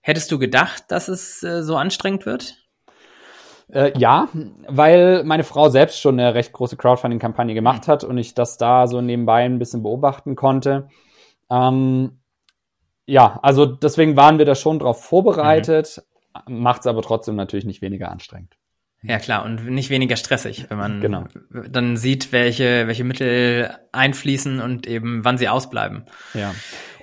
Hättest 0.00 0.30
du 0.30 0.38
gedacht, 0.38 0.84
dass 0.88 1.08
es 1.08 1.42
äh, 1.42 1.64
so 1.64 1.76
anstrengend 1.76 2.26
wird? 2.26 2.65
Äh, 3.68 3.98
ja, 3.98 4.28
weil 4.68 5.24
meine 5.24 5.44
Frau 5.44 5.68
selbst 5.68 6.00
schon 6.00 6.20
eine 6.20 6.34
recht 6.34 6.52
große 6.52 6.76
Crowdfunding-Kampagne 6.76 7.54
gemacht 7.54 7.88
hat 7.88 8.04
und 8.04 8.16
ich 8.16 8.34
das 8.34 8.58
da 8.58 8.86
so 8.86 9.00
nebenbei 9.00 9.44
ein 9.44 9.58
bisschen 9.58 9.82
beobachten 9.82 10.36
konnte. 10.36 10.88
Ähm, 11.50 12.20
ja, 13.06 13.38
also 13.42 13.66
deswegen 13.66 14.16
waren 14.16 14.38
wir 14.38 14.44
da 14.44 14.54
schon 14.54 14.78
drauf 14.78 15.04
vorbereitet, 15.04 16.02
mhm. 16.46 16.60
macht 16.60 16.80
es 16.80 16.86
aber 16.86 17.02
trotzdem 17.02 17.36
natürlich 17.36 17.64
nicht 17.64 17.82
weniger 17.82 18.10
anstrengend. 18.10 18.56
Ja 19.02 19.18
klar, 19.18 19.44
und 19.44 19.66
nicht 19.66 19.90
weniger 19.90 20.16
stressig, 20.16 20.66
wenn 20.68 20.78
man 20.78 21.00
genau. 21.00 21.24
dann 21.68 21.96
sieht, 21.96 22.32
welche, 22.32 22.86
welche 22.88 23.04
Mittel 23.04 23.70
einfließen 23.92 24.60
und 24.60 24.86
eben 24.86 25.24
wann 25.24 25.38
sie 25.38 25.48
ausbleiben. 25.48 26.06
Ja. 26.34 26.54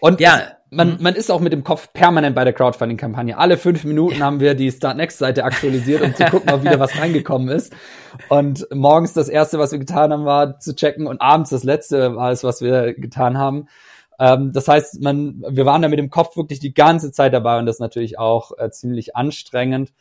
Und 0.01 0.19
ja, 0.19 0.41
man, 0.73 0.95
mhm. 0.95 0.97
man 1.01 1.15
ist 1.15 1.31
auch 1.31 1.39
mit 1.39 1.53
dem 1.53 1.63
Kopf 1.63 1.93
permanent 1.93 2.35
bei 2.35 2.43
der 2.43 2.53
Crowdfunding-Kampagne. 2.53 3.37
Alle 3.37 3.57
fünf 3.57 3.83
Minuten 3.83 4.23
haben 4.23 4.39
wir 4.39 4.55
die 4.55 4.71
Start 4.71 4.97
Next-Seite 4.97 5.43
aktualisiert, 5.43 6.01
um 6.01 6.13
zu 6.15 6.23
gucken, 6.31 6.51
ob 6.51 6.63
wieder 6.63 6.79
was 6.79 6.97
reingekommen 6.99 7.49
ist. 7.49 7.73
Und 8.29 8.67
morgens 8.71 9.13
das 9.13 9.29
erste, 9.29 9.59
was 9.59 9.71
wir 9.71 9.79
getan 9.79 10.11
haben, 10.11 10.25
war 10.25 10.59
zu 10.59 10.75
checken 10.75 11.07
und 11.07 11.21
abends 11.21 11.49
das 11.49 11.63
letzte 11.63 12.15
war 12.15 12.31
es, 12.31 12.43
was 12.43 12.61
wir 12.61 12.93
getan 12.93 13.37
haben. 13.37 13.67
Ähm, 14.19 14.51
das 14.53 14.67
heißt, 14.67 15.01
man, 15.01 15.43
wir 15.49 15.65
waren 15.65 15.81
da 15.81 15.87
mit 15.87 15.99
dem 15.99 16.09
Kopf 16.09 16.37
wirklich 16.37 16.59
die 16.59 16.73
ganze 16.73 17.11
Zeit 17.11 17.33
dabei 17.33 17.59
und 17.59 17.65
das 17.65 17.77
ist 17.77 17.81
natürlich 17.81 18.19
auch 18.19 18.51
äh, 18.57 18.69
ziemlich 18.69 19.15
anstrengend. 19.15 19.91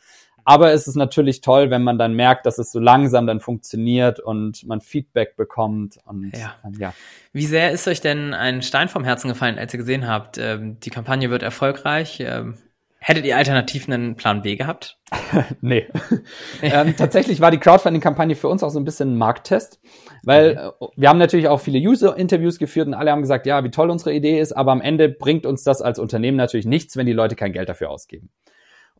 Aber 0.45 0.71
es 0.71 0.87
ist 0.87 0.95
natürlich 0.95 1.41
toll, 1.41 1.69
wenn 1.69 1.83
man 1.83 1.97
dann 1.97 2.13
merkt, 2.13 2.45
dass 2.45 2.57
es 2.57 2.71
so 2.71 2.79
langsam 2.79 3.27
dann 3.27 3.39
funktioniert 3.39 4.19
und 4.19 4.65
man 4.67 4.81
Feedback 4.81 5.35
bekommt. 5.35 5.97
Und 6.05 6.31
ja. 6.35 6.55
ja. 6.77 6.93
Wie 7.31 7.45
sehr 7.45 7.71
ist 7.71 7.87
euch 7.87 8.01
denn 8.01 8.33
ein 8.33 8.61
Stein 8.61 8.89
vom 8.89 9.03
Herzen 9.03 9.29
gefallen, 9.29 9.57
als 9.57 9.73
ihr 9.73 9.79
gesehen 9.79 10.07
habt, 10.07 10.37
ähm, 10.37 10.79
die 10.81 10.89
Kampagne 10.89 11.29
wird 11.29 11.43
erfolgreich? 11.43 12.19
Ähm, 12.19 12.55
hättet 12.99 13.25
ihr 13.25 13.37
alternativ 13.37 13.87
einen 13.87 14.15
Plan 14.15 14.41
B 14.41 14.55
gehabt? 14.55 14.97
nee. 15.61 15.87
ähm, 16.61 16.95
tatsächlich 16.97 17.41
war 17.41 17.51
die 17.51 17.59
Crowdfunding-Kampagne 17.59 18.35
für 18.35 18.47
uns 18.47 18.63
auch 18.63 18.69
so 18.69 18.79
ein 18.79 18.85
bisschen 18.85 19.13
ein 19.13 19.17
Markttest, 19.17 19.79
weil 20.23 20.55
mhm. 20.55 20.87
wir 20.95 21.09
haben 21.09 21.19
natürlich 21.19 21.47
auch 21.49 21.59
viele 21.59 21.79
User-Interviews 21.79 22.59
geführt 22.59 22.87
und 22.87 22.93
alle 22.93 23.11
haben 23.11 23.21
gesagt, 23.21 23.45
ja, 23.45 23.63
wie 23.63 23.71
toll 23.71 23.89
unsere 23.89 24.13
Idee 24.13 24.39
ist, 24.39 24.53
aber 24.53 24.71
am 24.71 24.81
Ende 24.81 25.09
bringt 25.09 25.45
uns 25.45 25.63
das 25.63 25.81
als 25.81 25.99
Unternehmen 25.99 26.37
natürlich 26.37 26.65
nichts, 26.65 26.97
wenn 26.97 27.05
die 27.05 27.13
Leute 27.13 27.35
kein 27.35 27.51
Geld 27.53 27.69
dafür 27.69 27.89
ausgeben. 27.89 28.29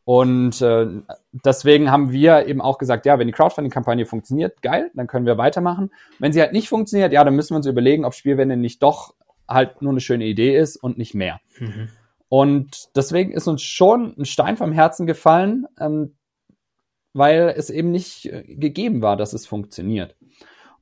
Und 0.05 0.61
äh, 0.61 0.87
deswegen 1.31 1.89
haben 1.89 2.11
wir 2.11 2.45
eben 2.47 2.61
auch 2.61 2.77
gesagt, 2.77 3.05
ja, 3.05 3.19
wenn 3.19 3.27
die 3.27 3.33
Crowdfunding-Kampagne 3.33 4.05
funktioniert, 4.05 4.61
geil, 4.61 4.91
dann 4.95 5.07
können 5.07 5.25
wir 5.25 5.37
weitermachen. 5.37 5.91
Wenn 6.19 6.33
sie 6.33 6.41
halt 6.41 6.51
nicht 6.51 6.67
funktioniert, 6.67 7.13
ja, 7.13 7.23
dann 7.23 7.35
müssen 7.35 7.51
wir 7.51 7.57
uns 7.57 7.67
überlegen, 7.67 8.03
ob 8.03 8.13
Spielwende 8.13 8.57
nicht 8.57 8.83
doch 8.83 9.13
halt 9.47 9.81
nur 9.81 9.91
eine 9.91 10.01
schöne 10.01 10.25
Idee 10.25 10.57
ist 10.57 10.75
und 10.75 10.97
nicht 10.97 11.13
mehr. 11.13 11.39
Mhm. 11.59 11.89
Und 12.27 12.89
deswegen 12.95 13.31
ist 13.31 13.47
uns 13.47 13.61
schon 13.61 14.15
ein 14.17 14.25
Stein 14.25 14.57
vom 14.57 14.71
Herzen 14.73 15.07
gefallen, 15.07 15.67
ähm, 15.79 16.15
weil 17.13 17.53
es 17.55 17.69
eben 17.69 17.91
nicht 17.91 18.25
äh, 18.25 18.43
gegeben 18.55 19.01
war, 19.01 19.15
dass 19.15 19.33
es 19.33 19.47
funktioniert. 19.47 20.15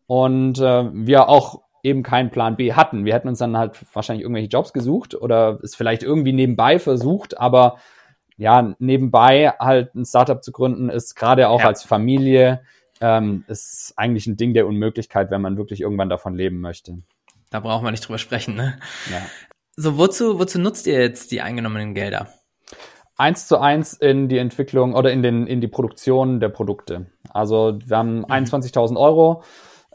Und 0.08 0.60
äh, 0.60 0.90
wir 0.94 1.30
auch 1.30 1.62
eben 1.84 2.04
keinen 2.04 2.32
Plan 2.32 2.56
B 2.56 2.74
hatten. 2.74 3.06
Wir 3.06 3.14
hätten 3.14 3.28
uns 3.28 3.40
dann 3.40 3.58
halt 3.58 3.78
wahrscheinlich 3.94 4.24
irgendwelche 4.24 4.50
Jobs 4.50 4.74
gesucht 4.74 5.16
oder 5.16 5.60
es 5.64 5.76
vielleicht 5.76 6.04
irgendwie 6.04 6.34
nebenbei 6.34 6.80
versucht, 6.80 7.38
aber 7.40 7.78
ja, 8.42 8.74
nebenbei 8.80 9.54
halt 9.60 9.94
ein 9.94 10.04
Startup 10.04 10.44
zu 10.44 10.52
gründen, 10.52 10.90
ist 10.90 11.14
gerade 11.14 11.48
auch 11.48 11.60
ja. 11.60 11.68
als 11.68 11.84
Familie, 11.84 12.62
ähm, 13.00 13.46
ist 13.48 13.94
eigentlich 13.98 14.26
ein 14.26 14.36
Ding 14.36 14.56
der 14.56 14.66
Unmöglichkeit, 14.66 15.30
wenn 15.30 15.42
man 15.42 15.58
wirklich 15.58 15.82
irgendwann 15.82 16.10
davon 16.10 16.34
leben 16.34 16.60
möchte. 16.60 16.98
Da 17.52 17.60
brauchen 17.60 17.86
wir 17.86 17.92
nicht 17.92 18.08
drüber 18.08 18.18
sprechen, 18.18 18.56
ne? 18.56 18.80
Ja. 19.12 19.22
So, 19.76 20.00
wozu, 20.00 20.40
wozu 20.40 20.60
nutzt 20.60 20.88
ihr 20.88 21.00
jetzt 21.00 21.32
die 21.32 21.42
eingenommenen 21.42 21.94
Gelder? 21.94 22.30
Eins 23.16 23.48
zu 23.48 23.60
eins 23.60 23.94
in 23.94 24.28
die 24.28 24.40
Entwicklung 24.40 24.96
oder 24.96 25.12
in, 25.12 25.22
den, 25.22 25.46
in 25.46 25.62
die 25.62 25.68
Produktion 25.68 26.40
der 26.40 26.50
Produkte. 26.50 27.12
Also 27.30 27.78
wir 27.86 27.96
haben 27.96 28.20
mhm. 28.22 28.26
21.000 28.26 28.98
Euro 29.00 29.44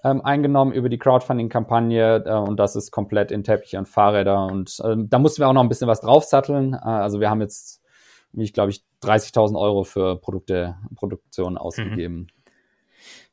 ähm, 0.05 0.25
eingenommen 0.25 0.73
über 0.73 0.89
die 0.89 0.99
Crowdfunding-Kampagne 0.99 2.23
äh, 2.25 2.33
und 2.33 2.61
das 2.61 2.77
ist 2.77 2.93
komplett 2.93 3.33
in 3.33 3.43
Teppiche 3.43 3.79
und 3.79 3.89
Fahrräder 3.89 4.47
und 4.47 4.81
äh, 4.85 4.95
da 4.99 5.19
mussten 5.19 5.43
wir 5.43 5.49
auch 5.49 5.53
noch 5.53 5.65
ein 5.65 5.69
bisschen 5.69 5.89
was 5.89 6.01
draufsatteln. 6.01 6.75
Äh, 6.75 6.79
also 6.79 7.19
wir 7.19 7.29
haben 7.29 7.41
jetzt 7.41 7.83
ich 8.33 8.53
glaube 8.53 8.71
ich 8.71 8.85
30.000 9.03 9.59
Euro 9.59 9.85
für 9.85 10.17
Produkte, 10.21 10.77
Produktion 10.95 11.57
ausgegeben. 11.59 12.17
Mhm. 12.17 12.27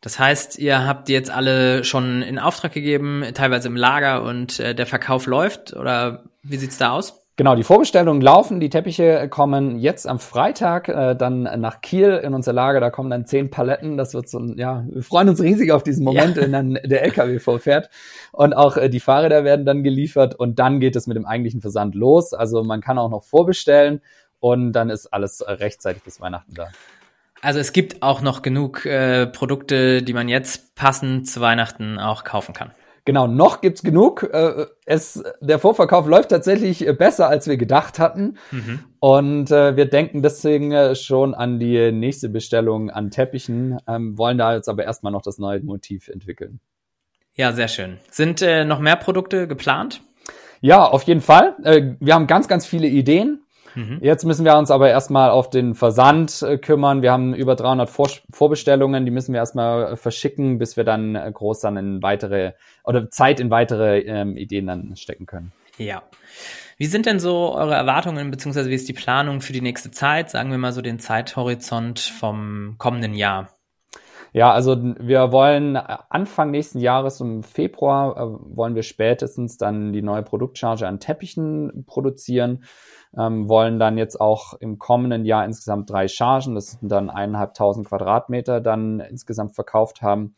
Das 0.01 0.19
heißt, 0.19 0.59
ihr 0.59 0.85
habt 0.85 1.07
jetzt 1.07 1.31
alle 1.31 1.85
schon 1.85 2.21
in 2.21 2.37
Auftrag 2.37 2.73
gegeben, 2.73 3.23
teilweise 3.33 3.69
im 3.69 3.77
Lager 3.77 4.23
und 4.23 4.59
äh, 4.59 4.75
der 4.75 4.85
Verkauf 4.85 5.27
läuft 5.27 5.73
oder 5.73 6.25
wie 6.43 6.57
sieht's 6.57 6.77
da 6.77 6.91
aus? 6.91 7.23
Genau, 7.35 7.55
die 7.55 7.63
Vorbestellungen 7.63 8.21
laufen, 8.21 8.59
die 8.59 8.69
Teppiche 8.69 9.27
kommen 9.27 9.79
jetzt 9.79 10.07
am 10.07 10.19
Freitag 10.19 10.87
äh, 10.87 11.15
dann 11.15 11.43
nach 11.59 11.81
Kiel 11.81 12.21
in 12.23 12.35
unser 12.35 12.53
Lager, 12.53 12.79
da 12.79 12.91
kommen 12.91 13.09
dann 13.09 13.25
zehn 13.25 13.49
Paletten, 13.49 13.97
das 13.97 14.13
wird 14.13 14.29
so 14.29 14.37
ein, 14.37 14.55
ja, 14.59 14.85
wir 14.87 15.01
freuen 15.01 15.29
uns 15.29 15.41
riesig 15.41 15.71
auf 15.71 15.81
diesen 15.81 16.03
Moment, 16.03 16.35
ja. 16.35 16.43
wenn 16.43 16.51
dann 16.51 16.73
der 16.83 17.01
LKW 17.01 17.39
vorfährt 17.39 17.89
und 18.33 18.53
auch 18.53 18.77
äh, 18.77 18.87
die 18.87 18.99
Fahrräder 18.99 19.43
werden 19.43 19.65
dann 19.65 19.81
geliefert 19.81 20.35
und 20.35 20.59
dann 20.59 20.79
geht 20.79 20.95
es 20.95 21.07
mit 21.07 21.17
dem 21.17 21.25
eigentlichen 21.25 21.61
Versand 21.61 21.95
los, 21.95 22.33
also 22.33 22.63
man 22.63 22.81
kann 22.81 22.99
auch 22.99 23.09
noch 23.09 23.23
vorbestellen 23.23 24.01
und 24.43 24.73
dann 24.73 24.89
ist 24.89 25.07
alles 25.07 25.39
äh, 25.39 25.53
rechtzeitig 25.53 26.03
bis 26.03 26.19
Weihnachten 26.19 26.53
da. 26.53 26.67
Also 27.41 27.59
es 27.59 27.71
gibt 27.71 28.03
auch 28.03 28.19
noch 28.19 28.41
genug 28.41 28.85
äh, 28.85 29.25
Produkte, 29.25 30.01
die 30.03 30.11
man 30.11 30.27
jetzt 30.27 30.75
passend 30.75 31.29
zu 31.29 31.39
Weihnachten 31.39 31.97
auch 31.97 32.25
kaufen 32.25 32.53
kann. 32.53 32.71
Genau, 33.05 33.25
noch 33.25 33.61
gibt's 33.61 33.83
genug. 33.83 34.23
Äh, 34.33 34.65
es, 34.85 35.23
der 35.39 35.59
Vorverkauf 35.59 36.07
läuft 36.07 36.29
tatsächlich 36.29 36.85
besser, 36.97 37.29
als 37.29 37.47
wir 37.47 37.55
gedacht 37.55 37.99
hatten. 37.99 38.37
Mhm. 38.51 38.79
Und 38.99 39.51
äh, 39.51 39.77
wir 39.77 39.85
denken 39.85 40.21
deswegen 40.21 40.73
äh, 40.73 40.95
schon 40.95 41.33
an 41.33 41.57
die 41.57 41.93
nächste 41.93 42.27
Bestellung 42.27 42.89
an 42.89 43.11
Teppichen, 43.11 43.77
ähm, 43.87 44.17
wollen 44.17 44.37
da 44.37 44.55
jetzt 44.55 44.67
aber 44.67 44.83
erstmal 44.83 45.13
noch 45.13 45.21
das 45.21 45.37
neue 45.37 45.61
Motiv 45.61 46.09
entwickeln. 46.09 46.59
Ja, 47.35 47.53
sehr 47.53 47.69
schön. 47.69 47.97
Sind 48.11 48.41
äh, 48.41 48.65
noch 48.65 48.79
mehr 48.79 48.97
Produkte 48.97 49.47
geplant? 49.47 50.01
Ja, 50.59 50.83
auf 50.83 51.03
jeden 51.03 51.21
Fall. 51.21 51.55
Äh, 51.63 51.95
wir 52.01 52.13
haben 52.13 52.27
ganz, 52.27 52.49
ganz 52.49 52.65
viele 52.65 52.87
Ideen. 52.87 53.42
Mhm. 53.75 53.99
Jetzt 54.01 54.25
müssen 54.25 54.45
wir 54.45 54.57
uns 54.57 54.71
aber 54.71 54.89
erstmal 54.89 55.29
auf 55.29 55.49
den 55.49 55.75
Versand 55.75 56.41
äh, 56.41 56.57
kümmern. 56.57 57.01
Wir 57.01 57.11
haben 57.11 57.33
über 57.33 57.55
300 57.55 57.89
Vor 57.89 58.09
Vorbestellungen, 58.31 59.05
die 59.05 59.11
müssen 59.11 59.33
wir 59.33 59.39
erstmal 59.39 59.93
äh, 59.93 59.95
verschicken, 59.95 60.57
bis 60.57 60.77
wir 60.77 60.83
dann 60.83 61.15
äh, 61.15 61.31
groß 61.31 61.61
dann 61.61 61.77
in 61.77 62.03
weitere 62.03 62.53
oder 62.83 63.09
Zeit 63.09 63.39
in 63.39 63.49
weitere 63.49 63.99
ähm, 63.99 64.37
Ideen 64.37 64.67
dann 64.67 64.95
stecken 64.95 65.25
können. 65.25 65.51
Ja. 65.77 66.03
Wie 66.77 66.85
sind 66.85 67.05
denn 67.05 67.19
so 67.19 67.53
eure 67.55 67.75
Erwartungen, 67.75 68.31
beziehungsweise 68.31 68.69
wie 68.69 68.75
ist 68.75 68.89
die 68.89 68.93
Planung 68.93 69.41
für 69.41 69.53
die 69.53 69.61
nächste 69.61 69.91
Zeit? 69.91 70.29
Sagen 70.29 70.51
wir 70.51 70.57
mal 70.57 70.73
so 70.73 70.81
den 70.81 70.99
Zeithorizont 70.99 71.99
vom 71.99 72.75
kommenden 72.77 73.13
Jahr. 73.13 73.49
Ja, 74.33 74.51
also 74.51 74.75
wir 74.81 75.31
wollen 75.31 75.77
Anfang 75.77 76.49
nächsten 76.49 76.79
Jahres 76.79 77.21
im 77.21 77.43
Februar 77.43 78.17
äh, 78.17 78.57
wollen 78.57 78.73
wir 78.73 78.81
spätestens 78.81 79.57
dann 79.57 79.93
die 79.93 80.01
neue 80.01 80.23
Produktcharge 80.23 80.87
an 80.87 80.99
Teppichen 80.99 81.85
produzieren 81.85 82.63
ähm, 83.17 83.47
wollen 83.47 83.79
dann 83.79 83.97
jetzt 83.97 84.19
auch 84.19 84.53
im 84.55 84.79
kommenden 84.79 85.25
Jahr 85.25 85.45
insgesamt 85.45 85.89
drei 85.89 86.07
Chargen, 86.07 86.55
das 86.55 86.71
sind 86.71 86.89
dann 86.89 87.09
eineinhalbtausend 87.09 87.87
Quadratmeter, 87.87 88.61
dann 88.61 88.99
insgesamt 88.99 89.55
verkauft 89.55 90.01
haben. 90.01 90.35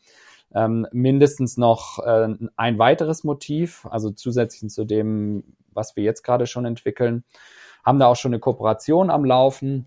Ähm, 0.54 0.86
mindestens 0.92 1.56
noch 1.56 1.98
äh, 1.98 2.28
ein 2.56 2.78
weiteres 2.78 3.24
Motiv, 3.24 3.86
also 3.90 4.10
zusätzlich 4.10 4.70
zu 4.70 4.84
dem, 4.84 5.56
was 5.72 5.96
wir 5.96 6.04
jetzt 6.04 6.22
gerade 6.22 6.46
schon 6.46 6.64
entwickeln, 6.64 7.24
haben 7.84 7.98
da 7.98 8.06
auch 8.06 8.16
schon 8.16 8.32
eine 8.32 8.40
Kooperation 8.40 9.10
am 9.10 9.24
Laufen 9.24 9.86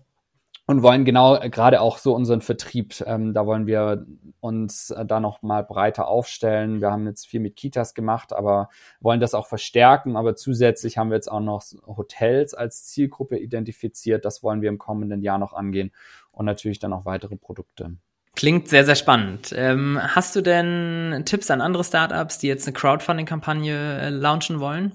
und 0.70 0.84
wollen 0.84 1.04
genau 1.04 1.34
äh, 1.34 1.50
gerade 1.50 1.80
auch 1.80 1.98
so 1.98 2.14
unseren 2.14 2.42
Vertrieb, 2.42 2.94
ähm, 3.04 3.34
da 3.34 3.44
wollen 3.44 3.66
wir 3.66 4.06
uns 4.38 4.90
äh, 4.90 5.04
da 5.04 5.18
noch 5.18 5.42
mal 5.42 5.64
breiter 5.64 6.06
aufstellen. 6.06 6.80
Wir 6.80 6.92
haben 6.92 7.08
jetzt 7.08 7.26
viel 7.26 7.40
mit 7.40 7.56
Kitas 7.56 7.92
gemacht, 7.92 8.32
aber 8.32 8.68
wollen 9.00 9.18
das 9.18 9.34
auch 9.34 9.48
verstärken. 9.48 10.16
Aber 10.16 10.36
zusätzlich 10.36 10.96
haben 10.96 11.10
wir 11.10 11.16
jetzt 11.16 11.30
auch 11.30 11.40
noch 11.40 11.64
Hotels 11.88 12.54
als 12.54 12.86
Zielgruppe 12.86 13.36
identifiziert. 13.36 14.24
Das 14.24 14.44
wollen 14.44 14.62
wir 14.62 14.68
im 14.68 14.78
kommenden 14.78 15.22
Jahr 15.22 15.38
noch 15.38 15.54
angehen 15.54 15.90
und 16.30 16.46
natürlich 16.46 16.78
dann 16.78 16.92
auch 16.92 17.04
weitere 17.04 17.34
Produkte. 17.34 17.96
Klingt 18.36 18.68
sehr, 18.68 18.84
sehr 18.84 18.94
spannend. 18.94 19.52
Ähm, 19.56 19.98
hast 20.00 20.36
du 20.36 20.40
denn 20.40 21.24
Tipps 21.26 21.50
an 21.50 21.60
andere 21.60 21.82
Startups, 21.82 22.38
die 22.38 22.46
jetzt 22.46 22.68
eine 22.68 22.74
Crowdfunding-Kampagne 22.74 24.02
äh, 24.02 24.08
launchen 24.10 24.60
wollen? 24.60 24.92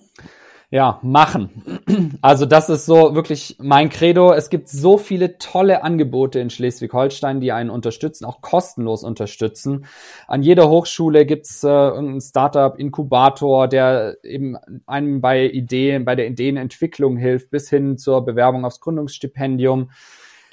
Ja, 0.76 1.00
machen. 1.04 2.20
Also 2.22 2.46
das 2.46 2.68
ist 2.68 2.86
so 2.86 3.16
wirklich 3.16 3.56
mein 3.62 3.88
Credo. 3.88 4.34
Es 4.34 4.50
gibt 4.50 4.68
so 4.68 4.98
viele 4.98 5.38
tolle 5.38 5.84
Angebote 5.84 6.42
in 6.42 6.50
Schleswig-Holstein, 6.50 7.40
die 7.40 7.54
einen 7.54 7.70
unterstützen, 7.70 8.26
auch 8.26 8.42
kostenlos 8.42 9.06
unterstützen. 9.06 9.86
An 10.28 10.44
jeder 10.44 10.68
Hochschule 10.68 11.26
gibt's 11.26 11.64
äh, 11.64 11.70
irgendeinen 11.70 12.20
Startup-Inkubator, 12.20 13.70
der 13.70 14.18
eben 14.22 14.58
einem 14.86 15.22
bei 15.22 15.46
Ideen, 15.46 16.04
bei 16.04 16.16
der 16.16 16.28
Ideenentwicklung 16.28 17.16
hilft, 17.16 17.52
bis 17.52 17.70
hin 17.70 17.98
zur 17.98 18.26
Bewerbung 18.26 18.66
aufs 18.66 18.82
Gründungsstipendium. 18.82 19.92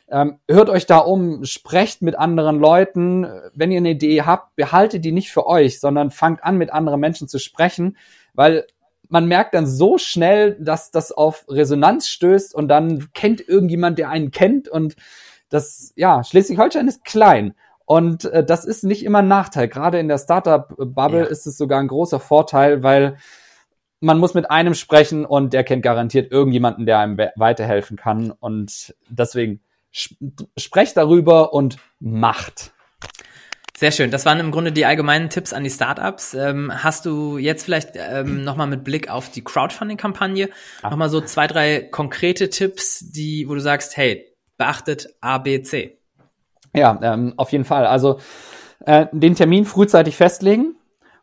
Ähm, 0.09 0.39
hört 0.49 0.71
euch 0.71 0.87
da 0.87 0.99
um, 0.99 1.45
sprecht 1.45 2.01
mit 2.01 2.17
anderen 2.17 2.61
Leuten. 2.61 3.27
Wenn 3.57 3.73
ihr 3.73 3.79
eine 3.79 3.91
Idee 3.91 4.23
habt, 4.23 4.55
behaltet 4.55 5.05
die 5.05 5.11
nicht 5.11 5.33
für 5.33 5.49
euch, 5.49 5.81
sondern 5.81 6.13
fangt 6.13 6.45
an, 6.45 6.59
mit 6.59 6.73
anderen 6.73 7.01
Menschen 7.01 7.27
zu 7.27 7.41
sprechen, 7.41 7.97
weil 8.35 8.67
man 9.13 9.27
merkt 9.27 9.53
dann 9.55 9.67
so 9.67 9.99
schnell, 9.99 10.57
dass 10.59 10.91
das 10.91 11.13
auf 11.13 11.45
Resonanz 11.49 12.09
stößt 12.09 12.55
und 12.55 12.69
dann 12.69 13.13
kennt 13.13 13.47
irgendjemand, 13.47 13.99
der 13.99 14.09
einen 14.09 14.31
kennt 14.31 14.69
und 14.69 14.97
das, 15.51 15.93
ja, 15.97 16.25
Schleswig-Holstein 16.25 16.89
ist 16.89 17.05
klein. 17.05 17.55
Und 17.85 18.25
äh, 18.25 18.43
das 18.43 18.65
ist 18.65 18.85
nicht 18.85 19.05
immer 19.05 19.19
ein 19.19 19.29
Nachteil. 19.29 19.69
Gerade 19.69 19.99
in 19.99 20.09
der 20.09 20.17
Startup-Bubble 20.17 21.21
ja. 21.21 21.27
ist 21.27 21.47
es 21.47 21.59
sogar 21.59 21.79
ein 21.81 21.89
großer 21.89 22.21
Vorteil, 22.21 22.83
weil 22.83 23.19
man 24.01 24.19
muss 24.19 24.33
mit 24.33 24.51
einem 24.51 24.73
sprechen 24.73 25.27
und 25.27 25.53
der 25.53 25.63
kennt 25.63 25.83
garantiert 25.83 26.33
irgendjemanden, 26.33 26.87
der 26.87 26.99
einem 26.99 27.19
weiterhelfen 27.37 27.99
kann. 27.99 28.31
Und 28.31 28.95
deswegen 29.11 29.61
sprecht 29.91 30.97
darüber 30.97 31.53
und 31.53 31.77
macht. 32.01 32.73
Sehr 33.83 33.91
schön. 33.91 34.13
Das 34.13 34.25
waren 34.27 34.39
im 34.39 34.53
Grunde 34.53 34.71
die 34.71 34.87
allgemeinen 34.87 35.29
Tipps 35.29 35.53
an 35.53 35.65
die 35.65 35.71
Startups. 35.71 36.35
Ähm, 36.35 36.71
hast 36.73 37.05
du 37.05 37.37
jetzt 37.37 37.65
vielleicht 37.65 37.95
ähm, 37.97 38.45
nochmal 38.45 38.69
mit 38.69 38.85
Blick 38.85 39.11
auf 39.11 39.29
die 39.29 39.43
Crowdfunding-Kampagne 39.43 40.51
ah. 40.83 40.91
nochmal 40.91 41.09
so 41.09 41.21
zwei, 41.21 41.49
drei 41.49 41.81
konkrete 41.91 42.49
Tipps, 42.49 43.01
die, 43.11 43.49
wo 43.49 43.55
du 43.55 43.61
sagst, 43.61 43.97
hey, 43.97 44.37
beachtet 44.57 45.09
A, 45.21 45.39
B, 45.39 45.63
C? 45.63 45.99
Ja, 46.73 46.97
ähm, 47.03 47.35
auf 47.37 47.51
jeden 47.51 47.65
Fall. 47.65 47.85
Also 47.87 48.21
äh, 48.87 49.07
den 49.11 49.35
Termin 49.35 49.65
frühzeitig 49.65 50.17
festlegen 50.17 50.77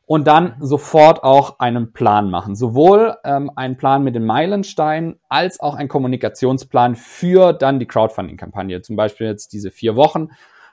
und 0.06 0.28
dann 0.28 0.58
sofort 0.60 1.24
auch 1.24 1.60
einen 1.60 1.93
Plan 1.93 2.30
machen. 2.30 2.58
Sowohl 2.58 3.15
ähm, 3.24 3.50
einen 3.56 3.78
Plan 3.78 4.04
mit 4.04 4.15
den 4.15 4.26
Meilensteinen 4.26 5.17
als 5.30 5.62
auch 5.62 5.76
einen 5.76 5.88
Kommunikationsplan 5.88 6.98
für 6.98 7.54
dann 7.54 7.80
die 7.80 7.88
Crowdfunding-Kampagne. 7.88 8.82
Zum 8.82 8.98
Beispiel 8.98 9.28
jetzt 9.28 9.54
diese 9.54 9.72
vier 9.72 9.95
Wochen 9.95 10.28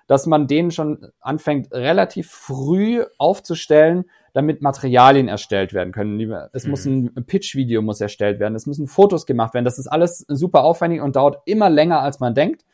dass 0.07 0.27
man 0.27 0.47
den 0.47 0.71
schon 0.71 1.07
anfängt, 1.21 1.73
relativ 1.73 2.31
früh 2.31 3.05
aufzustellen, 3.19 4.05
damit 4.33 4.62
Materialien 4.62 5.29
erstellt 5.29 5.73
werden 5.73 5.92
können. 5.92 6.21
Es 6.53 6.64
mhm. 6.64 6.71
muss 6.71 6.85
ein 6.85 7.25
Pitch-Video 7.27 7.83
muss 7.83 8.01
erstellt 8.01 8.38
werden, 8.38 8.55
es 8.55 8.66
müssen 8.66 8.87
Fotos 8.87 9.27
gemacht 9.27 9.55
werden. 9.55 9.64
Das 9.64 9.79
ist 9.79 9.87
alles 9.87 10.25
super 10.29 10.62
aufwendig 10.62 11.01
und 11.01 11.16
dauert 11.16 11.42
immer 11.47 11.71
länger, 11.71 12.01
als 12.01 12.21
man 12.21 12.35
denkt. 12.35 12.64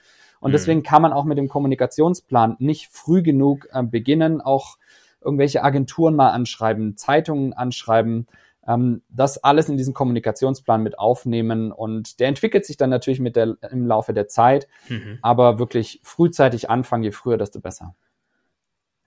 Und 0.41 0.51
mhm. 0.51 0.53
deswegen 0.53 0.83
kann 0.83 1.03
man 1.03 1.13
auch 1.13 1.25
mit 1.25 1.39
dem 1.39 1.49
Kommunikationsplan 1.49 2.57
nicht 2.59 2.89
früh 2.91 3.23
genug 3.23 3.69
äh, 3.73 3.83
beginnen, 3.83 4.41
auch 4.41 4.77
irgendwelche 5.21 5.63
Agenturen 5.63 6.17
mal 6.17 6.31
anschreiben, 6.31 6.97
Zeitungen 6.97 7.53
anschreiben, 7.53 8.27
ähm, 8.67 9.03
das 9.09 9.43
alles 9.43 9.69
in 9.69 9.77
diesen 9.77 9.95
Kommunikationsplan 9.95 10.83
mit 10.83 10.99
aufnehmen 10.99 11.73
und 11.73 12.21
der 12.21 12.29
entwickelt 12.29 12.65
sich 12.65 12.77
dann 12.77 12.91
natürlich 12.91 13.21
mit 13.21 13.37
der, 13.37 13.57
im 13.71 13.87
Laufe 13.87 14.13
der 14.13 14.29
Zeit, 14.29 14.69
mhm. 14.89 15.19
aber 15.23 15.59
wirklich 15.59 16.01
frühzeitig 16.03 16.71
anfangen, 16.71 17.03
je 17.03 17.13
früher, 17.13 17.39
desto 17.39 17.61
besser. 17.61 17.95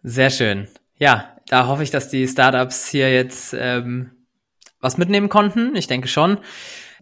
Sehr 0.04 0.30
schön. 0.30 0.68
Ja, 0.98 1.36
da 1.48 1.68
hoffe 1.68 1.84
ich, 1.84 1.92
dass 1.92 2.10
die 2.10 2.28
Startups 2.28 2.88
hier 2.88 3.12
jetzt 3.12 3.56
ähm, 3.58 4.12
was 4.80 4.98
mitnehmen 4.98 5.30
konnten. 5.30 5.76
Ich 5.76 5.88
denke 5.88 6.08
schon. 6.08 6.38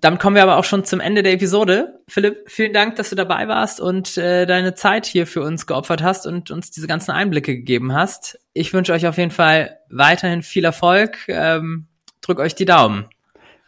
Damit 0.01 0.19
kommen 0.19 0.35
wir 0.35 0.43
aber 0.43 0.57
auch 0.57 0.65
schon 0.65 0.83
zum 0.83 0.99
Ende 0.99 1.23
der 1.23 1.31
Episode. 1.31 2.01
Philipp, 2.09 2.49
vielen 2.49 2.73
Dank, 2.73 2.97
dass 2.97 3.09
du 3.09 3.15
dabei 3.15 3.47
warst 3.47 3.79
und 3.79 4.17
äh, 4.17 4.45
deine 4.45 4.75
Zeit 4.75 5.05
hier 5.05 5.25
für 5.25 5.41
uns 5.41 5.65
geopfert 5.65 6.03
hast 6.03 6.27
und 6.27 6.51
uns 6.51 6.71
diese 6.71 6.87
ganzen 6.87 7.11
Einblicke 7.11 7.55
gegeben 7.55 7.93
hast. 7.93 8.37
Ich 8.51 8.73
wünsche 8.73 8.91
euch 8.91 9.07
auf 9.07 9.17
jeden 9.17 9.31
Fall 9.31 9.79
weiterhin 9.89 10.41
viel 10.41 10.65
Erfolg. 10.65 11.19
Ähm, 11.29 11.87
drück 12.23 12.39
euch 12.39 12.55
die 12.55 12.65
Daumen. 12.65 13.05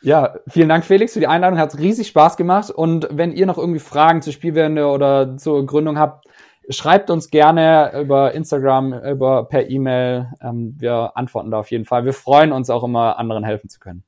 Ja, 0.02 0.36
vielen 0.48 0.70
Dank, 0.70 0.86
Felix, 0.86 1.14
für 1.14 1.20
die 1.20 1.28
Einladung. 1.28 1.60
Hat 1.60 1.78
riesig 1.78 2.08
Spaß 2.08 2.38
gemacht. 2.38 2.70
Und 2.70 3.08
wenn 3.12 3.32
ihr 3.32 3.46
noch 3.46 3.58
irgendwie 3.58 3.80
Fragen 3.80 4.22
zur 4.22 4.34
Spielwende 4.34 4.88
oder 4.88 5.38
zur 5.38 5.66
Gründung 5.66 5.98
habt, 5.98 6.26
schreibt 6.70 7.10
uns 7.10 7.30
gerne 7.30 7.92
über 8.02 8.34
Instagram, 8.34 8.94
über 8.94 9.46
per 9.46 9.70
E-Mail. 9.70 10.32
Ähm, 10.42 10.76
wir 10.78 11.12
antworten 11.16 11.52
da 11.52 11.60
auf 11.60 11.72
jeden 11.72 11.86
Fall. 11.86 12.06
Wir 12.06 12.14
freuen 12.14 12.52
uns 12.52 12.70
auch 12.70 12.84
immer, 12.84 13.18
anderen 13.18 13.44
helfen 13.44 13.70
zu 13.70 13.80
können. 13.80 14.04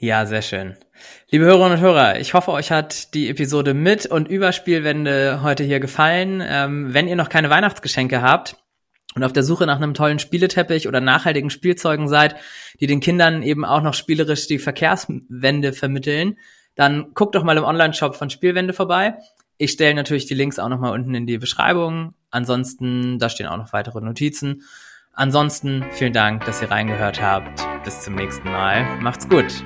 Ja, 0.00 0.26
sehr 0.26 0.42
schön. 0.42 0.76
Liebe 1.28 1.44
Hörerinnen 1.44 1.72
und 1.72 1.80
Hörer, 1.80 2.20
ich 2.20 2.32
hoffe, 2.32 2.52
euch 2.52 2.70
hat 2.70 3.14
die 3.14 3.28
Episode 3.28 3.74
mit 3.74 4.06
und 4.06 4.28
über 4.28 4.52
Spielwände 4.52 5.40
heute 5.42 5.64
hier 5.64 5.80
gefallen. 5.80 6.40
Ähm, 6.46 6.94
wenn 6.94 7.08
ihr 7.08 7.16
noch 7.16 7.28
keine 7.28 7.50
Weihnachtsgeschenke 7.50 8.22
habt, 8.22 8.56
und 9.14 9.24
auf 9.24 9.32
der 9.32 9.42
Suche 9.42 9.66
nach 9.66 9.76
einem 9.76 9.94
tollen 9.94 10.18
Spieleteppich 10.18 10.86
oder 10.86 11.00
nachhaltigen 11.00 11.50
Spielzeugen 11.50 12.08
seid, 12.08 12.36
die 12.80 12.86
den 12.86 13.00
Kindern 13.00 13.42
eben 13.42 13.64
auch 13.64 13.82
noch 13.82 13.94
spielerisch 13.94 14.46
die 14.46 14.58
Verkehrswende 14.58 15.72
vermitteln, 15.72 16.36
dann 16.74 17.12
guckt 17.14 17.34
doch 17.34 17.42
mal 17.42 17.56
im 17.56 17.64
Online-Shop 17.64 18.14
von 18.14 18.30
Spielwende 18.30 18.72
vorbei. 18.72 19.14
Ich 19.56 19.72
stelle 19.72 19.94
natürlich 19.94 20.26
die 20.26 20.34
Links 20.34 20.58
auch 20.58 20.68
noch 20.68 20.78
mal 20.78 20.92
unten 20.92 21.14
in 21.14 21.26
die 21.26 21.38
Beschreibung. 21.38 22.14
Ansonsten, 22.30 23.18
da 23.18 23.28
stehen 23.28 23.48
auch 23.48 23.56
noch 23.56 23.72
weitere 23.72 24.00
Notizen. 24.00 24.62
Ansonsten 25.12 25.84
vielen 25.90 26.12
Dank, 26.12 26.44
dass 26.44 26.62
ihr 26.62 26.70
reingehört 26.70 27.20
habt. 27.20 27.66
Bis 27.82 28.02
zum 28.02 28.14
nächsten 28.14 28.48
Mal. 28.52 29.00
Macht's 29.00 29.28
gut. 29.28 29.64